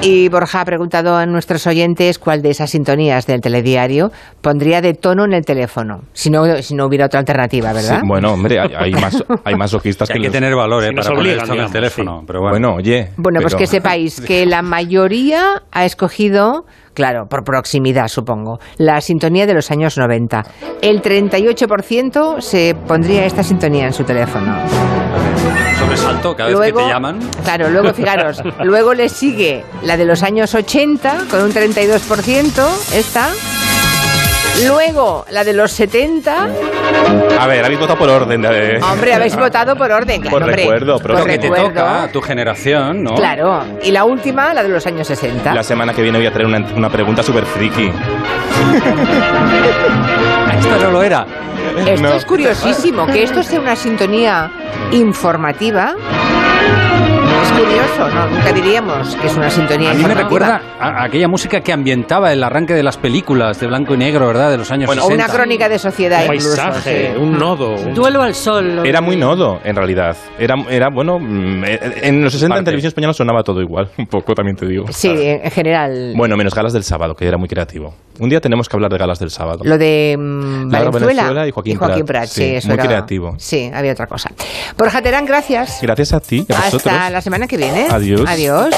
y 0.00 0.28
Borja 0.28 0.60
ha 0.60 0.64
preguntado 0.64 1.16
a 1.16 1.26
nuestros 1.26 1.66
oyentes 1.66 2.18
cuál 2.20 2.40
de 2.40 2.50
esas 2.50 2.70
sintonías 2.70 3.26
del 3.26 3.40
telediario 3.40 4.12
pondría 4.40 4.80
de 4.80 4.94
tono 4.94 5.24
en 5.24 5.32
el 5.32 5.44
teléfono, 5.44 6.02
si 6.12 6.30
no, 6.30 6.44
si 6.62 6.74
no 6.76 6.86
hubiera 6.86 7.06
otra 7.06 7.18
alternativa, 7.20 7.72
¿verdad? 7.72 8.00
Sí, 8.00 8.06
bueno, 8.06 8.32
hombre, 8.32 8.60
hay, 8.60 8.68
hay 8.76 8.92
más, 8.92 9.22
hay 9.44 9.56
masoquistas 9.56 10.08
Hay 10.10 10.14
que 10.14 10.20
que 10.20 10.26
los- 10.28 10.32
tener 10.32 10.54
valor 10.54 10.84
eh, 10.84 10.92
para 10.94 11.08
poner 11.08 11.18
obligan, 11.20 11.38
esto 11.38 11.44
en 11.46 11.50
el 11.50 11.56
digamos, 11.66 11.72
teléfono. 11.72 12.18
sí. 12.20 12.24
Pero 12.28 12.40
bueno. 12.40 12.52
Bueno, 12.52 12.74
oye. 12.76 13.08
Bueno, 13.16 13.40
pues 13.40 13.54
pero- 13.54 13.58
que 13.58 13.66
sepáis 13.66 14.20
que 14.26 14.46
la 14.46 14.62
mayoría 14.62 15.62
ha 15.72 15.84
escogido 15.84 16.64
claro, 16.94 17.26
por 17.28 17.42
proximidad, 17.44 18.06
supongo. 18.08 18.58
La 18.76 19.00
sintonía 19.00 19.46
de 19.46 19.54
los 19.54 19.70
años 19.72 19.98
90. 19.98 20.42
El 20.80 21.02
38% 21.02 22.40
se 22.40 22.74
pondría 22.86 23.24
esta 23.24 23.42
sintonía 23.42 23.86
en 23.86 23.92
su 23.92 24.04
teléfono. 24.04 24.56
Sobresalto 25.78 26.36
cada 26.36 26.50
vez 26.50 26.72
que 26.72 26.72
te 26.72 26.88
llaman. 26.88 27.18
Claro, 27.44 27.70
luego 27.70 27.92
fijaros, 27.92 28.42
luego 28.64 28.94
le 28.94 29.08
sigue 29.08 29.64
la 29.82 29.96
de 29.96 30.04
los 30.04 30.22
años 30.22 30.54
80 30.54 31.26
con 31.30 31.42
un 31.42 31.52
32%, 31.52 32.68
esta. 32.94 33.30
Luego 34.66 35.24
la 35.30 35.44
de 35.44 35.52
los 35.52 35.70
70. 35.72 36.48
A 37.38 37.46
ver, 37.46 37.64
habéis 37.64 37.78
votado 37.80 37.98
por 37.98 38.08
orden. 38.10 38.42
De... 38.42 38.80
Hombre, 38.82 39.14
habéis 39.14 39.36
votado 39.36 39.76
por 39.76 39.90
orden, 39.92 40.20
claro, 40.20 40.34
Por 40.34 40.42
hombre. 40.42 40.56
recuerdo, 40.62 40.94
Por 40.98 41.02
pero- 41.02 41.18
Lo 41.18 41.24
que 41.24 41.38
te 41.38 41.48
recuerdo. 41.48 41.68
toca 41.68 42.02
a 42.04 42.08
tu 42.12 42.20
generación, 42.20 43.02
¿no? 43.04 43.14
Claro. 43.14 43.64
Y 43.82 43.92
la 43.92 44.04
última, 44.04 44.52
la 44.54 44.62
de 44.62 44.68
los 44.70 44.86
años 44.86 45.06
60. 45.06 45.54
La 45.54 45.62
semana 45.62 45.92
que 45.94 46.02
viene 46.02 46.18
voy 46.18 46.26
a 46.26 46.32
traer 46.32 46.46
una, 46.46 46.58
una 46.74 46.90
pregunta 46.90 47.22
súper 47.22 47.44
friki. 47.46 47.90
Esta 50.58 50.76
no 50.78 50.90
lo 50.90 51.02
era. 51.02 51.26
Esto 51.86 52.02
No. 52.02 52.12
es 52.14 52.24
curiosísimo, 52.24 53.06
que 53.06 53.22
esto 53.22 53.42
sea 53.42 53.60
una 53.60 53.76
sintonía 53.76 54.50
informativa. 54.92 55.94
Es 57.58 57.64
curioso, 57.64 58.14
¿no? 58.14 58.26
Nunca 58.30 58.52
diríamos 58.52 59.16
que 59.16 59.26
es 59.26 59.36
una 59.36 59.50
sintonía 59.50 59.90
A 59.90 59.94
mí 59.94 60.04
me 60.04 60.14
recuerda 60.14 60.60
a 60.78 61.04
aquella 61.04 61.26
música 61.28 61.60
que 61.60 61.72
ambientaba 61.72 62.32
el 62.32 62.42
arranque 62.42 62.74
de 62.74 62.82
las 62.82 62.96
películas 62.96 63.58
de 63.60 63.66
blanco 63.66 63.94
y 63.94 63.96
negro, 63.98 64.26
¿verdad? 64.28 64.50
De 64.50 64.58
los 64.58 64.70
años 64.70 64.88
O 64.90 64.94
60. 64.94 65.14
una 65.14 65.26
crónica 65.26 65.68
de 65.68 65.78
sociedad 65.78 66.20
Un 66.28 66.34
incluso. 66.34 66.56
paisaje, 66.56 67.12
sí. 67.12 67.18
un 67.18 67.38
nodo. 67.38 67.74
Duelo 67.94 68.22
al 68.22 68.34
sol. 68.34 68.86
Era 68.86 69.00
muy 69.00 69.16
nodo, 69.16 69.58
en 69.64 69.74
realidad. 69.74 70.16
Era, 70.38 70.54
era 70.70 70.88
bueno, 70.92 71.18
mm, 71.18 71.64
eh, 71.64 71.80
en 72.02 72.22
los 72.22 72.32
60 72.32 72.58
en 72.58 72.64
televisión 72.64 72.88
española 72.88 73.12
sonaba 73.12 73.42
todo 73.42 73.60
igual. 73.60 73.88
Un 73.98 74.06
poco, 74.06 74.34
también 74.34 74.56
te 74.56 74.66
digo. 74.66 74.84
Sí, 74.90 75.10
en 75.10 75.50
general. 75.50 76.12
Bueno, 76.16 76.36
menos 76.36 76.54
galas 76.54 76.72
del 76.72 76.84
sábado, 76.84 77.14
que 77.14 77.26
era 77.26 77.38
muy 77.38 77.48
creativo. 77.48 77.94
Un 78.20 78.28
día 78.28 78.40
tenemos 78.40 78.68
que 78.68 78.76
hablar 78.76 78.90
de 78.92 78.98
galas 78.98 79.18
del 79.18 79.30
sábado. 79.30 79.60
Lo 79.64 79.78
de 79.78 80.16
mm, 80.18 80.70
Laura 80.70 80.90
Valenzuela, 80.90 81.22
Valenzuela 81.22 81.46
y 81.48 81.50
Joaquín 81.52 81.78
Prat, 81.78 82.02
Prat. 82.04 82.26
sí, 82.28 82.42
Sí, 82.42 82.54
eso 82.56 82.68
muy 82.68 82.74
era- 82.74 82.84
creativo. 82.84 83.34
Sí, 83.38 83.70
había 83.72 83.92
otra 83.92 84.06
cosa. 84.06 84.30
Borja 84.76 85.00
Terán, 85.02 85.24
gracias. 85.26 85.78
Gracias 85.82 86.12
a 86.12 86.20
ti 86.20 86.44
y 86.48 86.52
a 86.52 86.56
vosotros. 86.56 86.86
Hasta 86.86 87.10
la 87.10 87.20
semana 87.20 87.46
que 87.46 87.56
viene. 87.56 87.86
Adiós. 87.90 88.22
Adiós. 88.26 88.74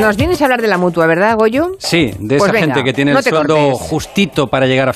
Nos 0.00 0.16
vienes 0.16 0.40
a 0.42 0.44
hablar 0.44 0.60
de 0.60 0.68
la 0.68 0.76
mutua, 0.76 1.06
¿verdad, 1.06 1.36
Goyo? 1.36 1.72
Sí, 1.78 2.12
de 2.18 2.36
Pues 2.36 2.50
esa 2.50 2.52
venga, 2.52 2.74
gente 2.74 2.84
que 2.84 2.92
tiene 2.92 3.12
no 3.12 3.18
el 3.18 3.24
sueldo 3.24 3.54
cortes. 3.70 3.88
justito 3.88 4.48
para 4.48 4.66
llegar 4.66 4.82
a 4.82 4.84